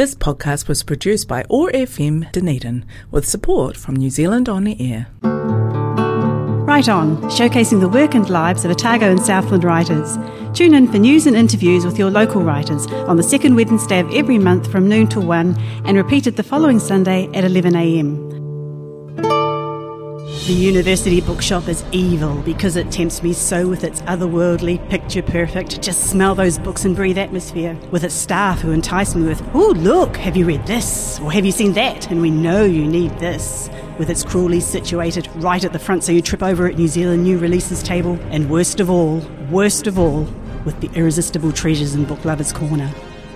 [0.00, 5.08] This podcast was produced by ORFM Dunedin with support from New Zealand On Air.
[6.64, 10.16] Write On, showcasing the work and lives of Otago and Southland writers.
[10.54, 14.10] Tune in for news and interviews with your local writers on the second Wednesday of
[14.14, 18.29] every month from noon till 1 and repeated the following Sunday at 11am.
[20.46, 25.82] The University Bookshop is evil because it tempts me so with its otherworldly, picture perfect,
[25.82, 27.78] just smell those books and breathe atmosphere.
[27.90, 31.20] With its staff who entice me with, oh, look, have you read this?
[31.20, 32.10] Or have you seen that?
[32.10, 33.68] And we know you need this.
[33.98, 37.22] With its cruelly situated right at the front so you trip over at New Zealand
[37.22, 38.18] new releases table.
[38.30, 39.18] And worst of all,
[39.50, 40.26] worst of all,
[40.64, 42.90] with the irresistible treasures in Book Lovers Corner.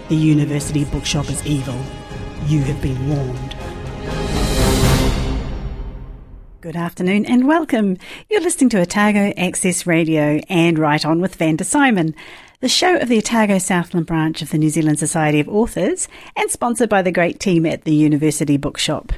[0.09, 1.79] The University Bookshop is evil.
[2.47, 3.54] You have been warned.
[6.65, 7.99] Good afternoon and welcome.
[8.31, 12.15] You're listening to Otago Access Radio and Write On with Vanda Symon,
[12.61, 16.51] the show of the Otago Southland branch of the New Zealand Society of Authors and
[16.51, 19.13] sponsored by the great team at the University Bookshop.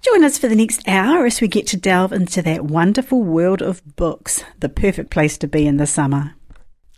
[0.00, 3.60] Join us for the next hour as we get to delve into that wonderful world
[3.60, 6.34] of books, the perfect place to be in the summer.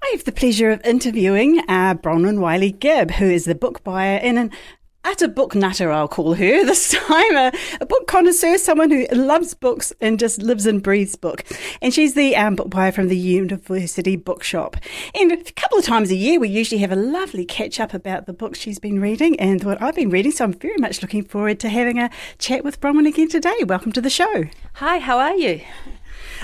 [0.00, 4.18] I have the pleasure of interviewing uh, Bronwyn Wylie Gibb, who is the book buyer
[4.18, 4.52] in an
[5.04, 9.54] utter book nutter, I'll call her this time, a, a, book connoisseur, someone who loves
[9.54, 11.44] books and just lives and breathes book.
[11.80, 14.76] And she's the um, book buyer from the University Bookshop.
[15.14, 18.26] And a couple of times a year, we usually have a lovely catch up about
[18.26, 20.32] the books she's been reading and what I've been reading.
[20.32, 23.64] So I'm very much looking forward to having a chat with Bronwyn again today.
[23.64, 24.44] Welcome to the show.
[24.74, 25.62] Hi, how are you?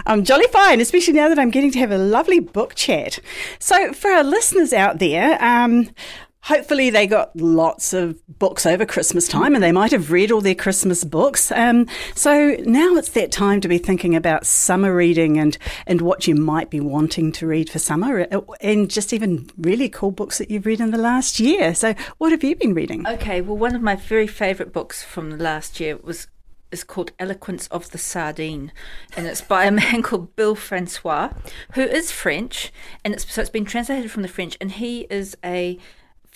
[0.06, 3.18] I'm jolly fine, especially now that I'm getting to have a lovely book chat.
[3.58, 5.90] So, for our listeners out there, um,
[6.42, 10.40] hopefully they got lots of books over Christmas time and they might have read all
[10.40, 11.50] their Christmas books.
[11.52, 16.26] Um, so now it's that time to be thinking about summer reading and, and what
[16.26, 20.38] you might be wanting to read for summer uh, and just even really cool books
[20.38, 21.74] that you've read in the last year.
[21.74, 23.06] So what have you been reading?
[23.06, 26.28] Okay, well, one of my very favourite books from the last year was
[26.70, 28.72] is called Eloquence of the Sardine,
[29.16, 31.30] and it's by a man called Bill Francois,
[31.72, 32.72] who is French,
[33.04, 35.78] and it's so it's been translated from the French, and he is a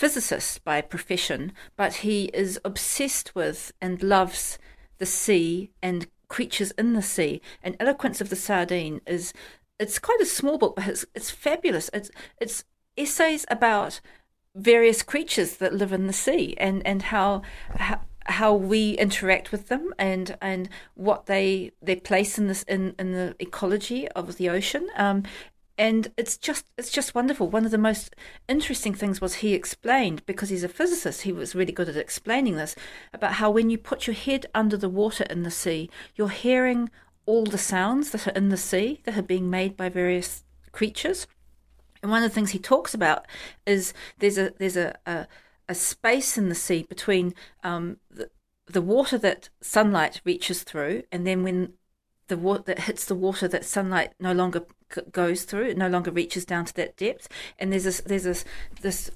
[0.02, 4.58] physicist by profession, but he is obsessed with and loves
[4.98, 7.40] the sea and creatures in the sea.
[7.62, 9.32] And Eloquence of the Sardine is
[9.78, 11.88] it's quite a small book, but it's it's fabulous.
[11.92, 12.10] It's
[12.40, 12.64] it's
[12.96, 14.00] essays about
[14.56, 17.42] various creatures that live in the sea and and how,
[17.76, 22.94] how how we interact with them and and what they their place in this in,
[22.98, 25.22] in the ecology of the ocean um,
[25.78, 27.48] and it's just it's just wonderful.
[27.48, 28.14] One of the most
[28.48, 32.56] interesting things was he explained because he's a physicist he was really good at explaining
[32.56, 32.74] this
[33.12, 36.90] about how when you put your head under the water in the sea you're hearing
[37.26, 41.26] all the sounds that are in the sea that are being made by various creatures.
[42.02, 43.26] And one of the things he talks about
[43.64, 45.26] is there's a there's a a,
[45.68, 48.30] a space in the sea between um, the,
[48.66, 51.74] the water that sunlight reaches through and then when
[52.28, 55.88] the water that hits the water that sunlight no longer c- goes through, it no
[55.88, 57.28] longer reaches down to that depth.
[57.58, 58.44] And there's this there's this
[58.80, 59.10] this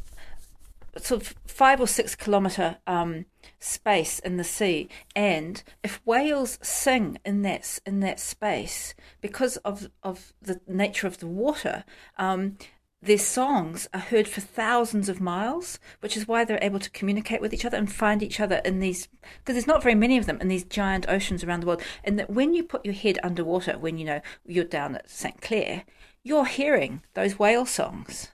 [0.99, 3.27] sort of five or six kilometer um,
[3.61, 9.91] space in the sea, and if whales sing in that in that space because of
[10.03, 11.85] of the nature of the water,
[12.19, 12.57] um,
[13.03, 17.41] their songs are heard for thousands of miles, which is why they're able to communicate
[17.41, 19.09] with each other and find each other in these,
[19.39, 21.83] because there's not very many of them in these giant oceans around the world.
[22.03, 25.41] And that when you put your head underwater, when you know you're down at St.
[25.41, 25.85] Clair,
[26.23, 28.33] you're hearing those whale songs.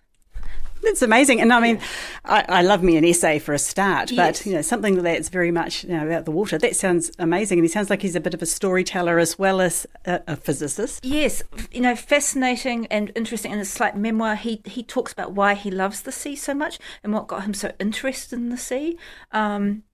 [0.83, 1.41] That's amazing.
[1.41, 1.81] And I mean,
[2.25, 4.47] I, I, love me an essay for a start, but yes.
[4.47, 6.59] you know, something that's very much you know, about the water.
[6.59, 7.59] That sounds amazing.
[7.59, 10.37] And he sounds like he's a bit of a storyteller as well as a, a
[10.37, 11.05] physicist.
[11.05, 13.53] Yes, you know, fascinating and interesting.
[13.53, 14.35] And it's like memoir.
[14.35, 17.55] He he talks about why he loves the sea so much and what got him
[17.55, 18.99] so interested in the sea.
[19.31, 19.85] Um,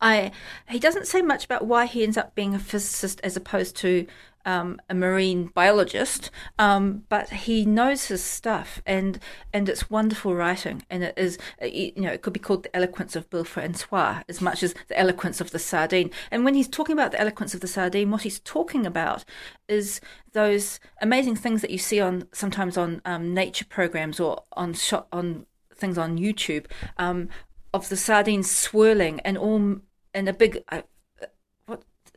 [0.00, 0.32] I
[0.68, 4.06] he doesn't say much about why he ends up being a physicist as opposed to
[4.46, 9.18] um, a marine biologist, um, but he knows his stuff, and
[9.52, 13.16] and it's wonderful writing, and it is you know it could be called the eloquence
[13.16, 16.10] of Bill Francois as much as the eloquence of the sardine.
[16.30, 19.24] And when he's talking about the eloquence of the sardine, what he's talking about
[19.68, 20.00] is
[20.32, 25.08] those amazing things that you see on sometimes on um, nature programs or on shot
[25.12, 26.66] on things on YouTube
[26.98, 27.28] um,
[27.74, 29.80] of the sardines swirling and all
[30.14, 30.62] in a big.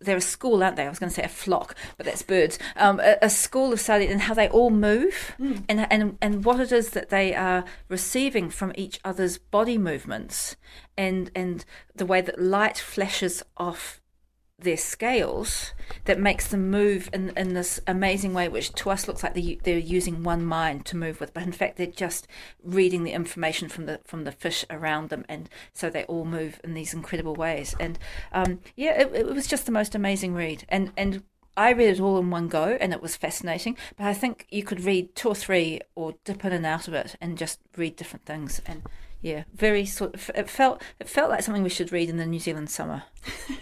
[0.02, 0.86] They're a school, aren't they?
[0.86, 2.58] I was going to say a flock, but that's birds.
[2.76, 5.64] Um, a, a, school of sardines and how they all move, mm.
[5.68, 10.56] and and and what it is that they are receiving from each other's body movements,
[10.98, 11.66] and and
[11.96, 14.00] the way that light flashes off
[14.62, 15.74] their scales
[16.06, 19.60] that makes them move in, in this amazing way, which to us looks like they,
[19.64, 22.28] they're using one mind to move with, but in fact they're just
[22.64, 26.60] reading the information from the from the fish around them, and so they all move
[26.64, 27.76] in these incredible ways.
[27.80, 27.98] And
[28.32, 31.24] um, yeah, it, it was just the most amazing read, and and
[31.58, 33.76] I read it all in one go and it was fascinating.
[33.98, 36.94] But I think you could read two or three or dip in and out of
[36.94, 38.62] it and just read different things.
[38.66, 38.84] And
[39.22, 42.26] yeah, very sort of, it felt it felt like something we should read in the
[42.26, 43.04] New Zealand summer.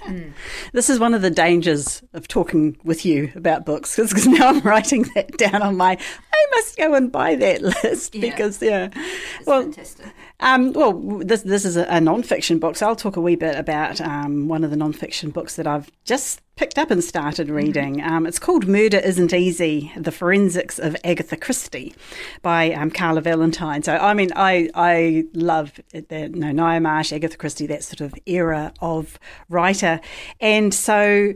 [0.07, 0.31] Mm.
[0.71, 4.59] This is one of the dangers of talking with you about books because now I'm
[4.63, 5.98] writing that down on my.
[5.98, 8.21] I must go and buy that list yeah.
[8.21, 10.06] because yeah, it's well, fantastic.
[10.39, 13.56] Um, well, this this is a, a non-fiction book, so I'll talk a wee bit
[13.56, 17.56] about um, one of the non-fiction books that I've just picked up and started mm-hmm.
[17.56, 18.04] reading.
[18.04, 21.95] Um, it's called Murder Isn't Easy: The Forensics of Agatha Christie
[22.44, 23.81] by um, Carla Valentine.
[23.81, 28.13] So, I mean, I I love the no Ngaio Marsh, Agatha Christie, that sort of
[28.28, 29.18] era of
[29.50, 30.00] writer,
[30.40, 31.33] and so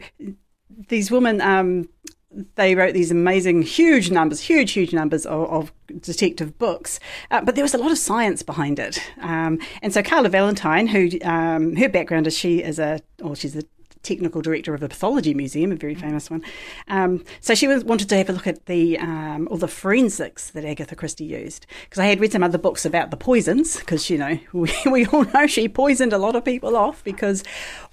[0.90, 1.42] these women.
[1.42, 1.90] Um,
[2.56, 7.00] they wrote these amazing, huge numbers, huge, huge numbers of, of detective books,
[7.30, 9.00] uh, but there was a lot of science behind it.
[9.20, 13.56] Um, and so Carla Valentine, who um, her background is she is a, or she's
[13.56, 13.64] a
[14.04, 16.44] technical director of a pathology museum, a very famous one.
[16.88, 20.50] Um, so she was, wanted to have a look at the um, all the forensics
[20.52, 24.10] that Agatha Christie used because I had read some other books about the poisons because
[24.10, 27.44] you know we, we all know she poisoned a lot of people off because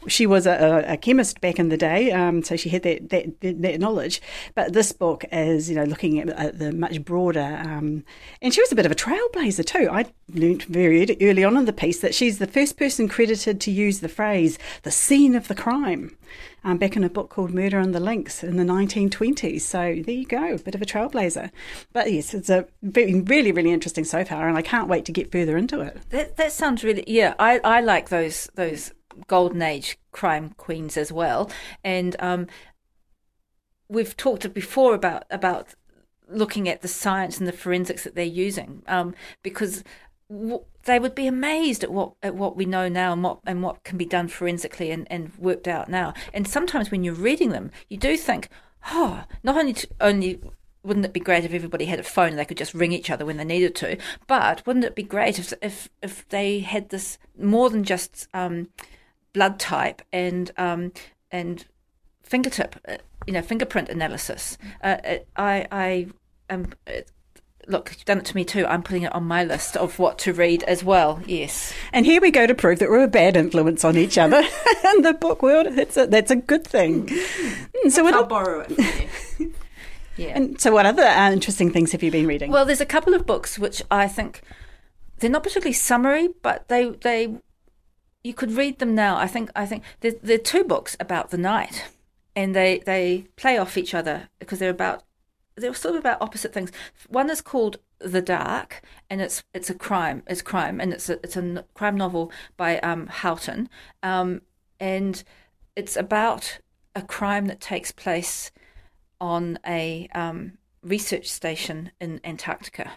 [0.09, 3.41] she was a, a chemist back in the day, um, so she had that, that,
[3.41, 4.21] that knowledge.
[4.55, 8.05] But this book is you know looking at, at the much broader, um,
[8.43, 9.89] and she was a bit of a trailblazer too.
[9.91, 13.71] I learnt very early on in the piece that she's the first person credited to
[13.71, 16.17] use the phrase "the scene of the crime."
[16.65, 19.61] um, back in a book called Murder on the Links in the 1920s.
[19.61, 21.51] So there you go, a bit of a trailblazer.
[21.93, 25.33] But yes, it's a really, really interesting so far, and I can't wait to get
[25.33, 25.97] further into it.
[26.11, 28.93] That, that sounds really, yeah, I, I like those, those
[29.27, 31.51] golden age crime queens as well.
[31.83, 32.47] And um,
[33.89, 35.75] we've talked before about, about
[36.29, 39.83] looking at the science and the forensics that they're using um, because
[40.85, 43.83] they would be amazed at what at what we know now and what and what
[43.85, 46.13] can be done forensically and, and worked out now.
[46.35, 48.49] And sometimes when you're reading them, you do think,
[48.91, 50.41] oh, not only to, only
[50.83, 53.11] wouldn't it be great if everybody had a phone and they could just ring each
[53.11, 56.91] other when they needed to, but wouldn't it be great if if if they had
[56.91, 58.69] this more than just um,
[59.39, 60.93] blood type and um,
[61.31, 61.65] and
[62.25, 64.59] fingertip, uh, you know, fingerprint analysis?
[64.83, 64.97] Uh,
[65.37, 66.07] I I
[66.51, 66.73] am
[67.69, 68.67] look, you've done it to me too.
[68.67, 71.21] I'm putting it on my list of what to read as well.
[71.25, 71.73] Yes.
[71.93, 74.39] And here we go to prove that we're a bad influence on each other
[74.95, 75.69] in the book world.
[75.77, 77.07] That's a, that's a good thing.
[77.07, 78.73] Mm, so I'll borrow it
[80.17, 80.33] yeah.
[80.35, 82.51] And so, what other uh, interesting things have you been reading?
[82.51, 84.43] Well, there's a couple of books which I think
[85.21, 87.37] they're not particularly summary, but they they
[88.25, 89.17] you could read them now.
[89.17, 91.85] I think I think there, there are two books about the night,
[92.35, 95.05] and they they play off each other because they're about
[95.57, 96.73] they're sort of about opposite things.
[97.09, 100.23] One is called The Dark, and it's it's a crime.
[100.27, 103.69] It's crime, and it's a it's a crime novel by um, Haughton,
[104.03, 104.43] um,
[104.81, 105.23] and
[105.77, 106.59] it's about
[106.95, 108.51] a crime that takes place
[109.21, 112.93] on a um, research station in Antarctica.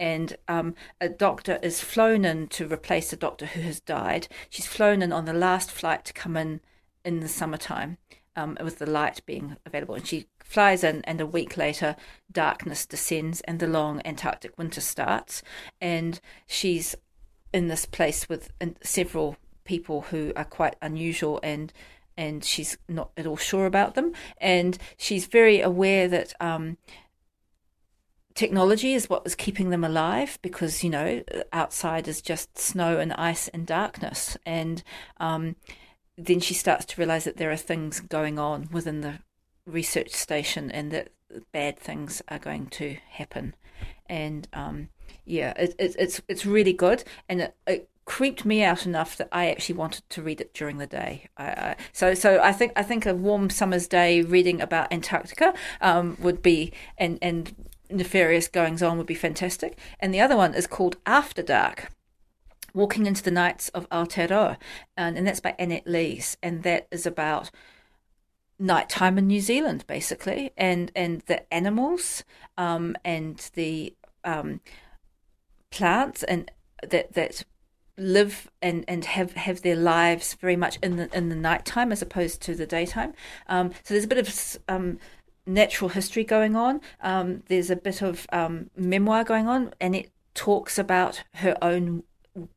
[0.00, 4.28] And um, a doctor is flown in to replace a doctor who has died.
[4.48, 6.60] She's flown in on the last flight to come in
[7.04, 7.98] in the summertime,
[8.36, 11.96] um, with the light being available, and she flies in, and a week later,
[12.30, 15.42] darkness descends and the long Antarctic winter starts.
[15.80, 16.94] And she's
[17.52, 18.50] in this place with
[18.82, 21.72] several people who are quite unusual and
[22.16, 24.12] and she's not at all sure about them.
[24.38, 26.76] And she's very aware that um,
[28.38, 33.12] technology is what was keeping them alive because, you know, outside is just snow and
[33.14, 34.36] ice and darkness.
[34.46, 34.84] And
[35.18, 35.56] um,
[36.16, 39.18] then she starts to realize that there are things going on within the
[39.66, 41.08] research station and that
[41.50, 43.56] bad things are going to happen.
[44.06, 44.90] And um,
[45.24, 49.28] yeah, it, it, it's it's really good, and it, it, creeped me out enough that
[49.32, 51.28] I actually wanted to read it during the day.
[51.36, 55.52] I, I, so so I think I think a warm summer's day reading about Antarctica
[55.82, 57.54] um, would be and and
[57.90, 59.78] nefarious goings on would be fantastic.
[60.00, 61.90] And the other one is called After Dark.
[62.74, 64.58] Walking into the Nights of Aotearoa,
[64.96, 67.50] and, and that's by Annette Lees, and that is about
[68.58, 72.24] nighttime in New Zealand, basically, and and the animals
[72.58, 74.60] um, and the um,
[75.70, 76.50] plants and
[76.82, 77.42] that that
[77.96, 82.02] live and, and have, have their lives very much in the in the nighttime as
[82.02, 83.12] opposed to the daytime.
[83.48, 84.98] Um, so there's a bit of um,
[85.48, 86.80] natural history going on.
[87.00, 92.04] Um, there's a bit of um, memoir going on, and it talks about her own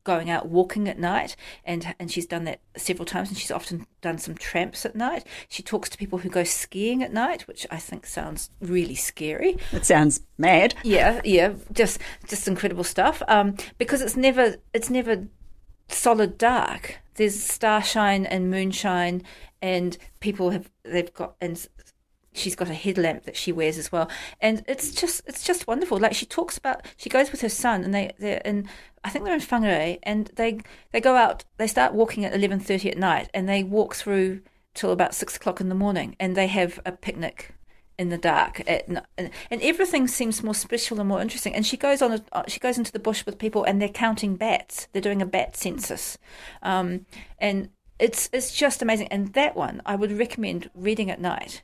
[0.04, 1.34] going out walking at night,
[1.64, 5.26] and and she's done that several times, and she's often done some tramps at night.
[5.48, 9.58] She talks to people who go skiing at night, which I think sounds really scary.
[9.72, 10.74] It sounds mad.
[10.82, 13.22] Yeah, yeah, just just incredible stuff.
[13.28, 15.28] Um, because it's never it's never
[15.88, 16.98] solid dark.
[17.14, 19.22] There's starshine and moonshine,
[19.60, 21.66] and people have they've got and
[22.32, 24.08] she's got a headlamp that she wears as well.
[24.40, 25.98] And it's just it's just wonderful.
[25.98, 28.68] Like she talks about she goes with her son and they they're in
[29.04, 30.60] i think they're in whangarei and they
[30.92, 34.40] they go out they start walking at 11.30 at night and they walk through
[34.74, 37.52] till about 6 o'clock in the morning and they have a picnic
[37.98, 41.54] in the dark at, and, and everything seems more special and more interesting.
[41.54, 43.88] And she goes on a, uh, she goes into the bush with people and they're
[43.88, 44.88] counting bats.
[44.92, 46.18] They're doing a bat census.
[46.62, 47.06] Um,
[47.38, 49.08] and it's it's just amazing.
[49.08, 51.62] And that one i would recommend reading at night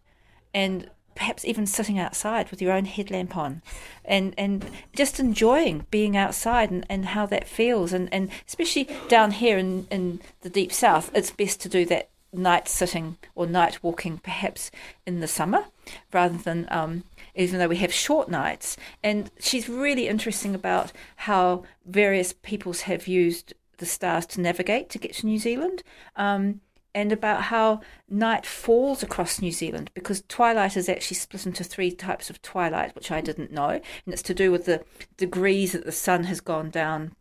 [0.59, 3.63] and perhaps even sitting outside with your own headlamp on
[4.05, 7.93] and and just enjoying being outside and, and how that feels.
[7.93, 12.11] And, and especially down here in, in the deep south it's best to do that
[12.33, 14.71] night sitting or night walking perhaps
[15.07, 15.65] in the summer
[16.13, 18.77] rather than um, even though we have short nights.
[19.03, 20.93] And she's really interesting about
[21.29, 25.83] how various peoples have used the stars to navigate to get to New Zealand.
[26.17, 26.61] Um,
[26.99, 31.93] and about how night falls across New Zealand because twilight is actually split into three
[31.93, 34.83] types of twilight, which I didn't know, and it's to do with the
[35.17, 37.13] degrees that the sun has gone down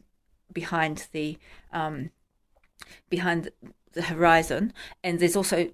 [0.51, 1.38] behind the
[1.72, 2.10] um,
[3.07, 3.51] behind
[3.93, 5.69] the horizon, and there's also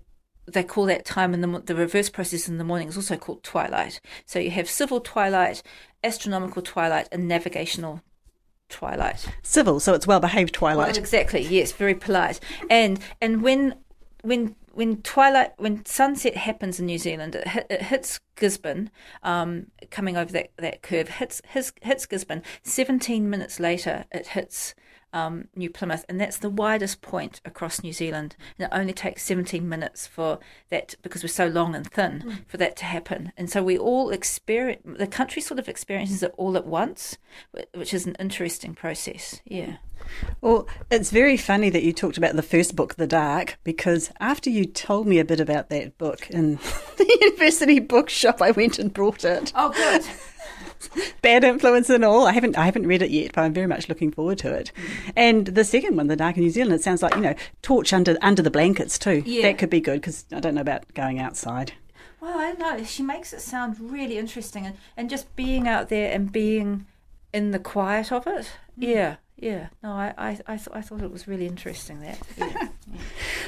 [0.47, 3.41] they call that time in the the reverse process in the morning is also called
[3.41, 4.01] twilight.
[4.25, 5.63] So you have civil twilight,
[6.03, 8.01] astronomical twilight, and navigational
[8.73, 9.25] twilight.
[9.43, 10.87] Civil, so it's well behaved twilight.
[10.87, 11.41] Well, exactly.
[11.41, 12.39] Yes, very polite.
[12.69, 13.75] And and when
[14.23, 18.89] when when twilight when sunset happens in New Zealand, it, hit, it hits Gisborne,
[19.21, 22.41] um, coming over that, that curve, hits hits, hits Gisborne.
[22.63, 24.73] Seventeen minutes later, it hits
[25.13, 28.35] um, New Plymouth, and that's the widest point across New Zealand.
[28.57, 30.39] And it only takes 17 minutes for
[30.69, 32.47] that, because we're so long and thin, mm.
[32.47, 33.31] for that to happen.
[33.37, 37.17] And so we all experience, the country sort of experiences it all at once,
[37.73, 39.41] which is an interesting process.
[39.45, 39.77] Yeah.
[40.41, 44.49] Well, it's very funny that you talked about the first book, The Dark, because after
[44.49, 46.55] you told me a bit about that book in
[46.97, 49.53] the university bookshop, I went and brought it.
[49.55, 50.03] Oh, good.
[51.21, 52.27] Bad influence and all.
[52.27, 54.71] I haven't I haven't read it yet, but I'm very much looking forward to it.
[55.15, 57.93] And the second one, The Dark in New Zealand, it sounds like you know torch
[57.93, 59.23] under under the blankets too.
[59.25, 59.43] Yeah.
[59.43, 61.73] That could be good because I don't know about going outside.
[62.19, 62.83] Well, I know.
[62.83, 66.85] She makes it sound really interesting, and, and just being out there and being
[67.33, 68.51] in the quiet of it.
[68.79, 68.87] Mm.
[68.87, 72.19] Yeah, yeah, no, I I, I, th- I thought it was really interesting that.
[72.37, 72.67] Yeah.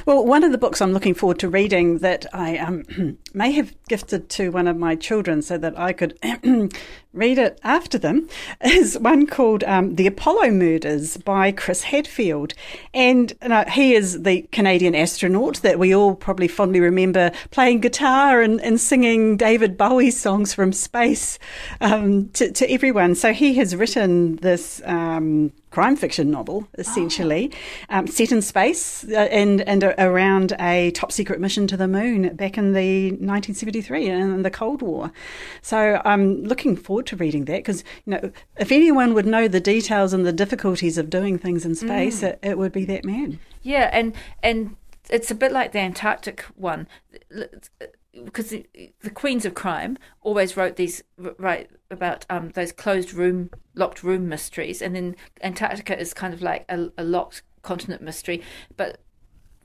[0.05, 3.75] Well, one of the books I'm looking forward to reading that I um, may have
[3.87, 6.17] gifted to one of my children so that I could
[7.13, 8.27] read it after them
[8.63, 12.53] is one called um, The Apollo Murders by Chris Hadfield.
[12.93, 13.33] And
[13.71, 18.79] he is the Canadian astronaut that we all probably fondly remember playing guitar and, and
[18.79, 21.39] singing David Bowie songs from space
[21.81, 23.15] um, to, to, everyone.
[23.15, 27.51] So he has written this um, crime fiction novel, essentially,
[27.89, 27.97] oh.
[27.97, 32.33] um, set in space uh, and and around a top secret mission to the moon
[32.33, 35.11] back in the 1973 in the Cold War.
[35.61, 39.59] So I'm looking forward to reading that because you know if anyone would know the
[39.59, 42.29] details and the difficulties of doing things in space, mm.
[42.29, 43.39] it, it would be that man.
[43.61, 44.77] Yeah, and and
[45.09, 46.87] it's a bit like the Antarctic one
[48.23, 48.65] because the,
[49.01, 54.29] the, queens of crime always wrote these right about um, those closed room locked room
[54.29, 58.41] mysteries and then antarctica is kind of like a, a, locked continent mystery.
[58.77, 58.99] But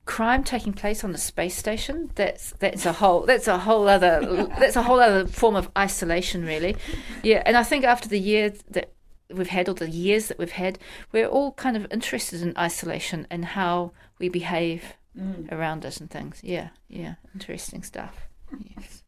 [0.04, 4.48] crime taking place on the space station that's that's a whole that's a whole other
[4.58, 6.74] that's a whole other form of isolation really.
[7.22, 8.92] Yeah and i think after the year that
[9.32, 10.78] we've had all the years that we've had
[11.12, 15.52] we're all kind of interested in isolation and how we behave mm.
[15.52, 16.40] around us and things.
[16.42, 19.02] Yeah yeah interesting stuff Yes.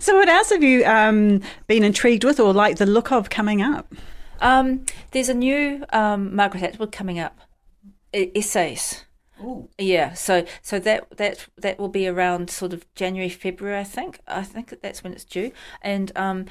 [0.00, 3.62] So, what else have you um, been intrigued with or like the look of coming
[3.62, 3.92] up?
[4.40, 7.38] Um, there's a new um, Margaret Atwood coming up,
[8.12, 9.04] essays.
[9.42, 9.68] Ooh.
[9.78, 14.20] Yeah, so so that that that will be around sort of January February, I think.
[14.26, 15.50] I think that's when it's due,
[15.82, 16.46] and um,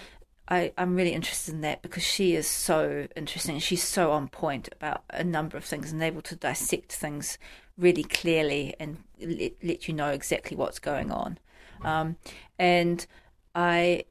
[0.48, 3.60] I I'm really interested in that because she is so interesting.
[3.60, 7.38] She's so on point about a number of things and able to dissect things
[7.78, 11.40] really clearly and let, let you know exactly what's going on.
[11.84, 12.18] Um,
[12.58, 13.06] and
[13.56, 14.06] I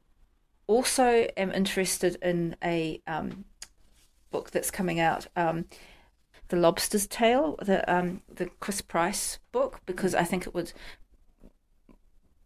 [0.67, 3.45] also am interested in a um,
[4.31, 5.65] book that's coming out, um,
[6.47, 10.73] The Lobster's Tale, the um, the Chris Price book, because I think it would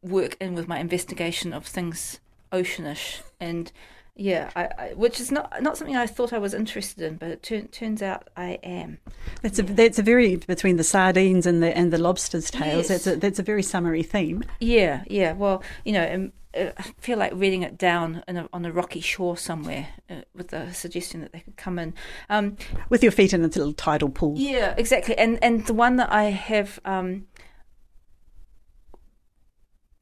[0.02, 2.20] work in with my investigation of things
[2.52, 3.72] oceanish and
[4.18, 7.30] Yeah, I, I, which is not not something I thought I was interested in, but
[7.30, 8.98] it tur- turns out I am.
[9.44, 12.90] That's a that's a very between the sardines and the and the lobsters' tails.
[12.90, 13.04] Yes.
[13.04, 14.44] That's a that's a very summery theme.
[14.60, 15.34] Yeah, yeah.
[15.34, 18.72] Well, you know, um, uh, I feel like reading it down in a, on a
[18.72, 21.94] rocky shore somewhere uh, with the suggestion that they could come in.
[22.30, 22.58] Um,
[22.90, 24.34] With your feet in a little tidal pool.
[24.38, 25.18] Yeah, exactly.
[25.18, 27.28] And and the one that I have um,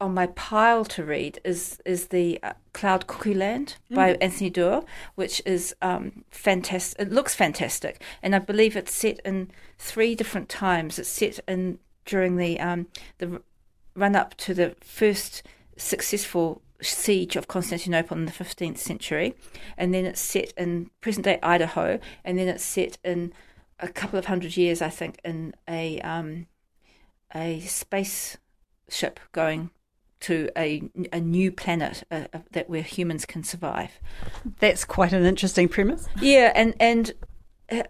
[0.00, 4.84] on my pile to read is is the uh, Cloud Cuckoo Land by Anthony Doerr,
[5.14, 7.00] which is um, fantastic.
[7.00, 10.98] It looks fantastic, and I believe it's set in three different times.
[10.98, 12.88] It's set in during the um,
[13.18, 13.40] the
[13.94, 15.42] run up to the first
[15.76, 19.34] successful siege of Constantinople in the 15th century,
[19.78, 23.32] and then it's set in present day Idaho, and then it's set in
[23.80, 26.46] a couple of hundred years, I think, in a um,
[27.34, 28.36] a space
[28.88, 29.70] ship going
[30.20, 30.82] to a
[31.12, 34.00] a new planet uh, uh, that where humans can survive.
[34.60, 36.08] That's quite an interesting premise.
[36.20, 37.12] Yeah, and and
[37.70, 37.82] uh,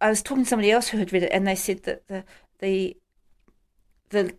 [0.00, 2.24] I was talking to somebody else who had read it, and they said that the
[2.60, 2.96] the
[4.10, 4.36] the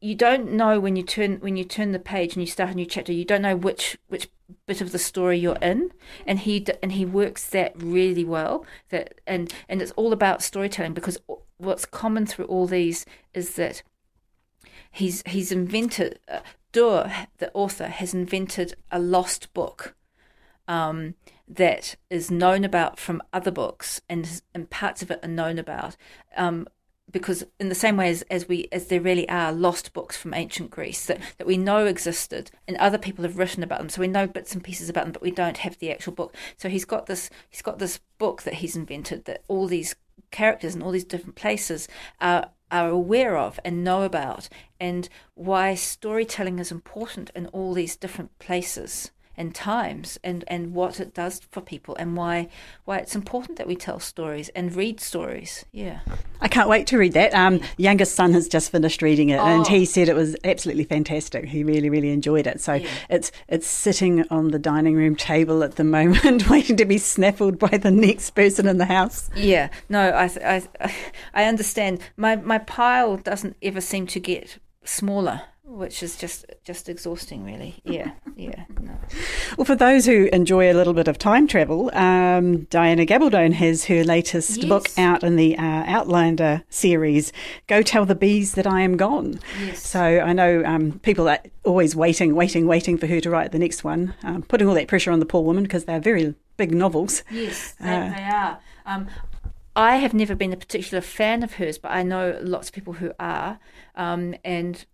[0.00, 2.74] you don't know when you turn when you turn the page and you start a
[2.74, 3.12] new chapter.
[3.12, 4.28] You don't know which which
[4.66, 5.92] bit of the story you're in,
[6.26, 8.64] and he and he works that really well.
[8.88, 11.18] That and and it's all about storytelling because
[11.58, 13.04] what's common through all these
[13.34, 13.82] is that
[14.90, 16.18] he's he's invented.
[16.28, 16.40] Uh,
[16.72, 19.96] the author, has invented a lost book
[20.68, 21.14] um,
[21.48, 25.96] that is known about from other books, and and parts of it are known about.
[26.36, 26.68] Um,
[27.10, 30.32] because in the same way as, as we as there really are lost books from
[30.32, 34.00] ancient Greece that, that we know existed and other people have written about them so
[34.00, 36.68] we know bits and pieces about them but we don't have the actual book so
[36.68, 39.96] he's got this he's got this book that he's invented that all these
[40.30, 41.88] characters in all these different places
[42.20, 44.48] are are aware of and know about
[44.78, 51.00] and why storytelling is important in all these different places and times and, and what
[51.00, 52.48] it does for people and why
[52.84, 55.64] why it's important that we tell stories and read stories.
[55.72, 56.00] Yeah.
[56.40, 57.34] I can't wait to read that.
[57.34, 59.70] Um, youngest son has just finished reading it, and Oh.
[59.70, 61.44] he said it was absolutely fantastic.
[61.46, 62.60] He really, really enjoyed it.
[62.60, 66.98] So it's it's sitting on the dining room table at the moment, waiting to be
[66.98, 69.30] snaffled by the next person in the house.
[69.34, 69.68] Yeah.
[69.88, 70.30] No, I
[70.80, 70.92] I
[71.34, 72.00] I understand.
[72.16, 77.76] My my pile doesn't ever seem to get smaller, which is just just exhausting really.
[77.84, 78.12] Yeah.
[78.36, 78.64] Yeah.
[78.80, 78.92] No.
[79.58, 83.84] Well, for those who enjoy a little bit of time travel, um, Diana Gabaldon has
[83.84, 84.66] her latest Yes.
[84.66, 87.30] book out in the uh, Outlander series,
[87.66, 89.40] Go Tell the Bees That I Am Gone.
[89.62, 89.86] Yes.
[89.86, 93.58] So I know um, people are always waiting, waiting, waiting for her to write the
[93.58, 96.72] next one, um, putting all that pressure on the poor woman because they're very big
[96.72, 97.22] novels.
[97.30, 98.58] Yes, they, Uh, they are.
[98.86, 99.08] Um,
[99.76, 102.94] I have never been a particular fan of hers, but I know lots of people
[102.94, 103.58] who are.
[103.96, 104.86] Um, and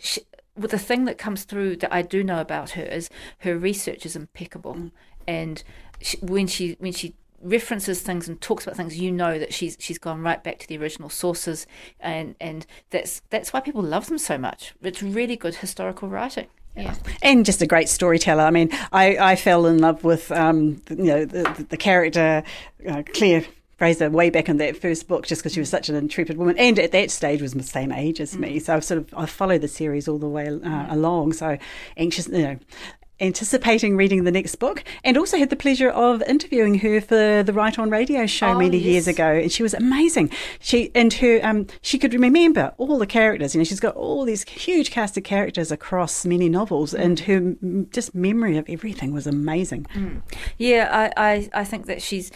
[0.00, 0.22] she,
[0.56, 3.08] well, the thing that comes through that I do know about her is
[3.38, 4.90] her research is impeccable,
[5.26, 5.62] and
[6.00, 9.76] she, when she when she references things and talks about things, you know that she's
[9.80, 11.66] she's gone right back to the original sources,
[11.98, 14.74] and and that's that's why people love them so much.
[14.82, 16.46] It's really good historical writing.
[16.76, 16.94] Yeah.
[17.20, 18.44] and just a great storyteller.
[18.44, 22.42] I mean, I, I fell in love with um, you know the, the character
[22.88, 23.44] uh, Claire
[23.80, 26.54] Fraser way back in that first book, just because she was such an intrepid woman,
[26.58, 28.58] and at that stage was the same age as me.
[28.58, 31.32] So I've sort of I followed the series all the way uh, along.
[31.32, 31.56] So
[31.96, 32.58] anxious, you know.
[33.22, 37.52] Anticipating reading the next book, and also had the pleasure of interviewing her for the
[37.52, 40.30] Write On Radio show Oh, many years ago, and she was amazing.
[40.58, 43.54] She and her um, she could remember all the characters.
[43.54, 47.56] You know, she's got all these huge cast of characters across many novels, and her
[47.90, 49.86] just memory of everything was amazing.
[50.56, 52.30] Yeah, I, I, I think that she's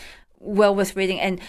[0.44, 1.20] well worth reading.
[1.20, 1.40] And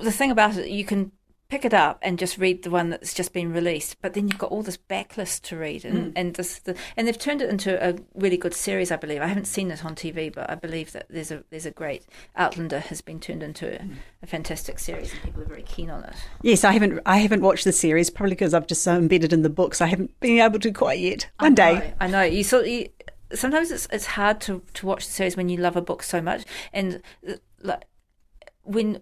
[0.00, 1.12] the thing about it, you can
[1.48, 4.38] pick it up and just read the one that's just been released, but then you've
[4.38, 7.72] got all this backlist to read, and and this the, and they've turned it into
[7.86, 8.90] a really good series.
[8.90, 11.66] I believe I haven't seen it on TV, but I believe that there's a there's
[11.66, 13.88] a great Outlander has been turned into a,
[14.22, 16.14] a fantastic series, and people are very keen on it.
[16.42, 19.42] Yes, I haven't I haven't watched the series probably because I've just so embedded in
[19.42, 19.80] the books.
[19.80, 21.30] I haven't been able to quite yet.
[21.38, 21.94] One I day.
[22.00, 22.22] I know.
[22.22, 22.88] You sort you,
[23.34, 26.20] sometimes it's it's hard to to watch the series when you love a book so
[26.20, 27.84] much, and uh, like
[28.64, 29.00] when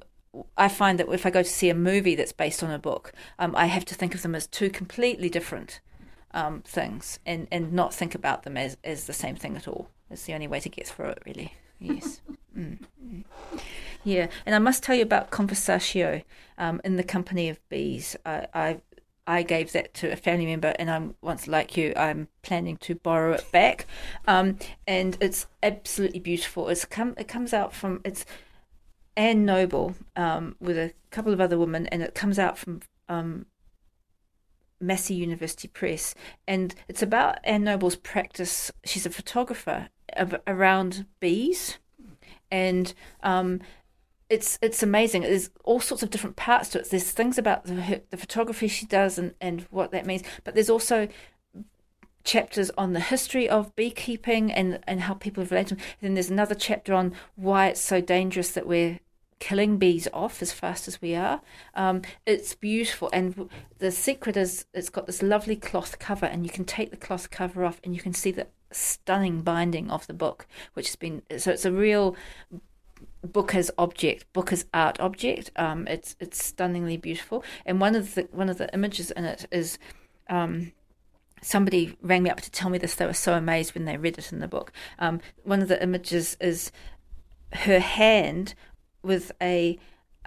[0.56, 3.12] I find that if I go to see a movie that's based on a book,
[3.38, 5.80] um, I have to think of them as two completely different
[6.32, 9.88] um, things, and and not think about them as as the same thing at all.
[10.10, 11.54] It's the only way to get through it, really.
[11.78, 12.20] Yes.
[12.54, 13.24] Mm, mm.
[14.04, 16.22] Yeah, and I must tell you about Conversatio
[16.58, 18.14] um, in the company of bees.
[18.26, 18.80] I, I
[19.26, 22.96] I gave that to a family member, and I'm once like you, I'm planning to
[22.96, 23.86] borrow it back.
[24.26, 26.68] Um, and it's absolutely beautiful.
[26.68, 28.26] It's come it comes out from it's
[29.16, 33.46] Anne Noble um, with a couple of other women, and it comes out from um,
[34.80, 36.14] Massey University Press,
[36.46, 38.72] and it's about Anne Noble's practice.
[38.84, 39.88] She's a photographer
[40.46, 41.78] around bees,
[42.50, 43.60] and um,
[44.28, 45.22] it's it's amazing.
[45.22, 46.90] There's all sorts of different parts to it.
[46.90, 50.70] There's things about the, the photography she does and, and what that means, but there's
[50.70, 51.08] also
[52.24, 55.84] chapters on the history of beekeeping and, and how people relate to them.
[56.00, 59.00] Then there's another chapter on why it's so dangerous that we're
[59.42, 61.40] killing bees off as fast as we are.
[61.74, 66.50] Um, it's beautiful, and the secret is it's got this lovely cloth cover, and you
[66.50, 70.14] can take the cloth cover off, and you can see the stunning binding of the
[70.14, 72.14] book, which has been so it's a real
[73.24, 75.50] book as object, book as art object.
[75.56, 79.46] Um, it's it's stunningly beautiful, and one of the one of the images in it
[79.50, 79.76] is.
[80.30, 80.72] Um,
[81.42, 82.94] somebody rang me up to tell me this.
[82.94, 84.72] They were so amazed when they read it in the book.
[84.98, 86.72] Um, one of the images is
[87.52, 88.54] her hand
[89.02, 89.78] with a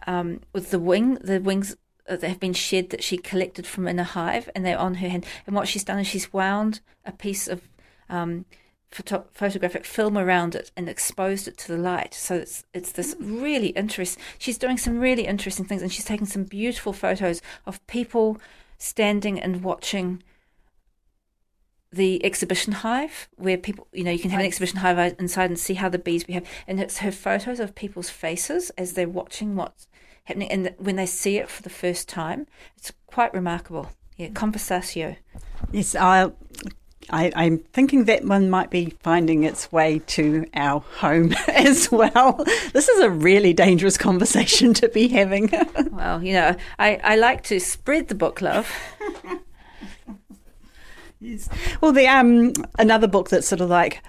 [0.06, 1.76] um, with the wing, the wings
[2.08, 5.10] that have been shed that she collected from in a hive, and they're on her
[5.10, 5.26] hand.
[5.48, 7.62] And what she's done is she's wound a piece of
[8.10, 8.46] um,
[8.92, 12.14] photo- photographic film around it and exposed it to the light.
[12.14, 14.24] So it's it's this really interesting.
[14.38, 18.38] She's doing some really interesting things, and she's taken some beautiful photos of people
[18.78, 20.22] standing and watching
[21.96, 25.58] the exhibition hive where people you know you can have an exhibition hive inside and
[25.58, 29.56] see how the bees behave and it's her photos of people's faces as they're watching
[29.56, 29.88] what's
[30.26, 35.16] happening and when they see it for the first time it's quite remarkable yeah conversatio
[35.72, 36.30] yes i
[37.10, 42.44] I, am thinking that one might be finding its way to our home as well.
[42.74, 45.52] This is a really dangerous conversation to be having.
[45.92, 48.68] well, you know, I, I like to spread the book love.
[51.20, 51.50] Yes.
[51.82, 54.02] Well, the um another book that's sort of like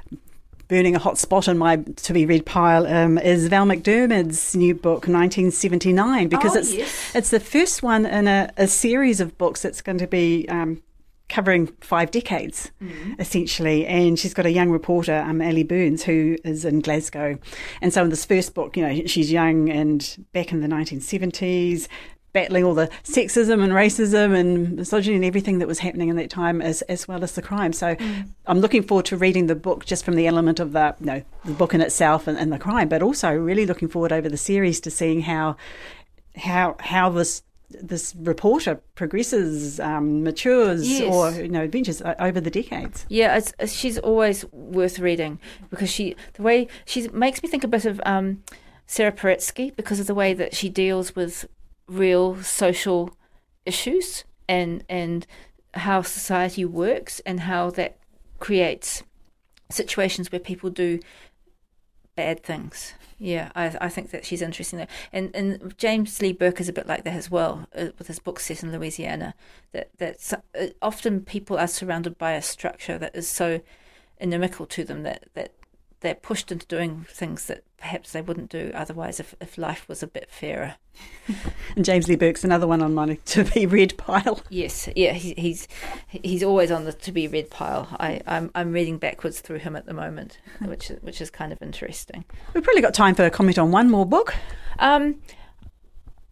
[0.68, 4.74] burning a hot spot in my to be read pile um, is Val McDermid's new
[4.74, 7.14] book 1979 because oh, it's yes.
[7.14, 10.82] it's the first one in a, a series of books that's going to be um,
[11.28, 13.14] covering five decades mm-hmm.
[13.20, 17.38] essentially and she's got a young reporter um, Allie Burns who is in Glasgow
[17.80, 21.88] and so in this first book you know she's young and back in the 1970s
[22.36, 26.28] battling all the sexism and racism and misogyny and everything that was happening in that
[26.28, 27.72] time as as well as the crime.
[27.72, 28.28] So mm.
[28.44, 31.22] I'm looking forward to reading the book just from the element of the you know
[31.46, 34.36] the book in itself and, and the crime, but also really looking forward over the
[34.36, 35.56] series to seeing how
[36.36, 41.12] how how this this reporter progresses, um, matures, yes.
[41.12, 43.06] or you know, adventures over the decades.
[43.08, 47.64] Yeah, it's, it's, she's always worth reading because she the way she makes me think
[47.64, 48.42] a bit of um,
[48.86, 51.46] Sarah Paretsky because of the way that she deals with
[51.88, 53.16] real social
[53.64, 55.26] issues and and
[55.74, 57.98] how society works and how that
[58.38, 59.02] creates
[59.70, 60.98] situations where people do
[62.14, 62.94] bad things.
[63.18, 64.88] Yeah, I I think that she's interesting there.
[65.12, 68.18] And and James Lee Burke is a bit like that as well uh, with his
[68.18, 69.34] book set in Louisiana.
[69.72, 73.60] That that uh, often people are surrounded by a structure that is so
[74.18, 75.52] inimical to them that that
[76.06, 80.04] they're pushed into doing things that perhaps they wouldn't do otherwise if, if life was
[80.04, 80.76] a bit fairer.
[81.74, 84.40] and James Lee Burke's another one on my to be read pile.
[84.48, 85.66] Yes, yeah, he, he's
[86.06, 87.88] he's always on the to be read pile.
[87.98, 91.60] I, I'm I'm reading backwards through him at the moment, which which is kind of
[91.60, 92.24] interesting.
[92.54, 94.32] We've probably got time for a comment on one more book.
[94.78, 95.20] Um,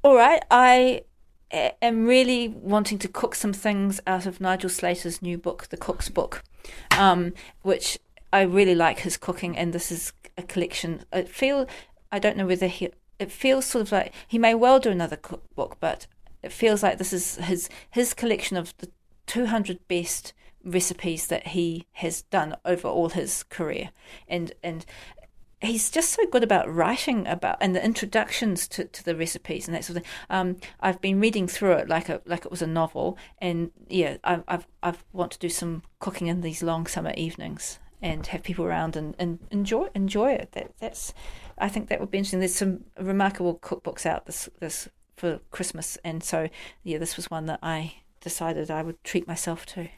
[0.04, 1.02] all right, I
[1.50, 6.08] am really wanting to cook some things out of Nigel Slater's new book, The Cook's
[6.08, 6.44] Book,
[6.96, 7.32] um,
[7.62, 7.98] which
[8.34, 11.04] I really like his cooking, and this is a collection.
[11.12, 11.68] I feel
[12.10, 12.90] I don't know whether he.
[13.20, 16.08] It feels sort of like he may well do another cookbook, but
[16.42, 18.90] it feels like this is his his collection of the
[19.26, 20.32] 200 best
[20.64, 23.90] recipes that he has done over all his career,
[24.26, 24.84] and and
[25.62, 29.76] he's just so good about writing about and the introductions to, to the recipes and
[29.76, 30.12] that sort of thing.
[30.28, 34.16] Um, I've been reading through it like a like it was a novel, and yeah,
[34.24, 38.42] I, I've I've want to do some cooking in these long summer evenings and have
[38.42, 40.52] people around and, and enjoy enjoy it.
[40.52, 41.14] That that's
[41.58, 42.38] I think that would be interesting.
[42.38, 46.48] There's some remarkable cookbooks out this this for Christmas, and so
[46.84, 49.88] yeah, this was one that I decided I would treat myself to.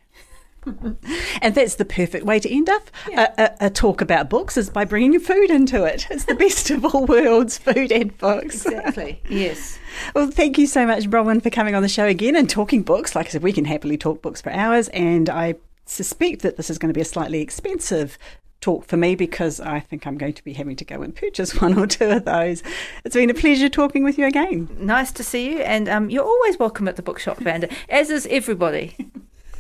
[1.43, 3.33] and that's the perfect way to end up yeah.
[3.39, 6.09] a, a, a, talk about books is by bringing food into it.
[6.11, 8.67] It's the best of all worlds, food and books.
[8.67, 9.23] Exactly.
[9.31, 9.79] yes.
[10.13, 13.15] Well, thank you so much, Bronwyn, for coming on the show again and talking books.
[13.15, 15.55] Like I said, we can happily talk books for hours, and I
[15.87, 18.19] suspect that this is going to be a slightly expensive
[18.61, 21.61] talk for me because I think I'm going to be having to go and purchase
[21.61, 22.63] one or two of those.
[23.05, 24.69] It's been a pleasure talking with you again.
[24.79, 28.27] Nice to see you, and um, you're always welcome at the bookshop, Vanda, as is
[28.31, 28.97] everybody.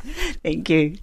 [0.43, 0.99] Thank you.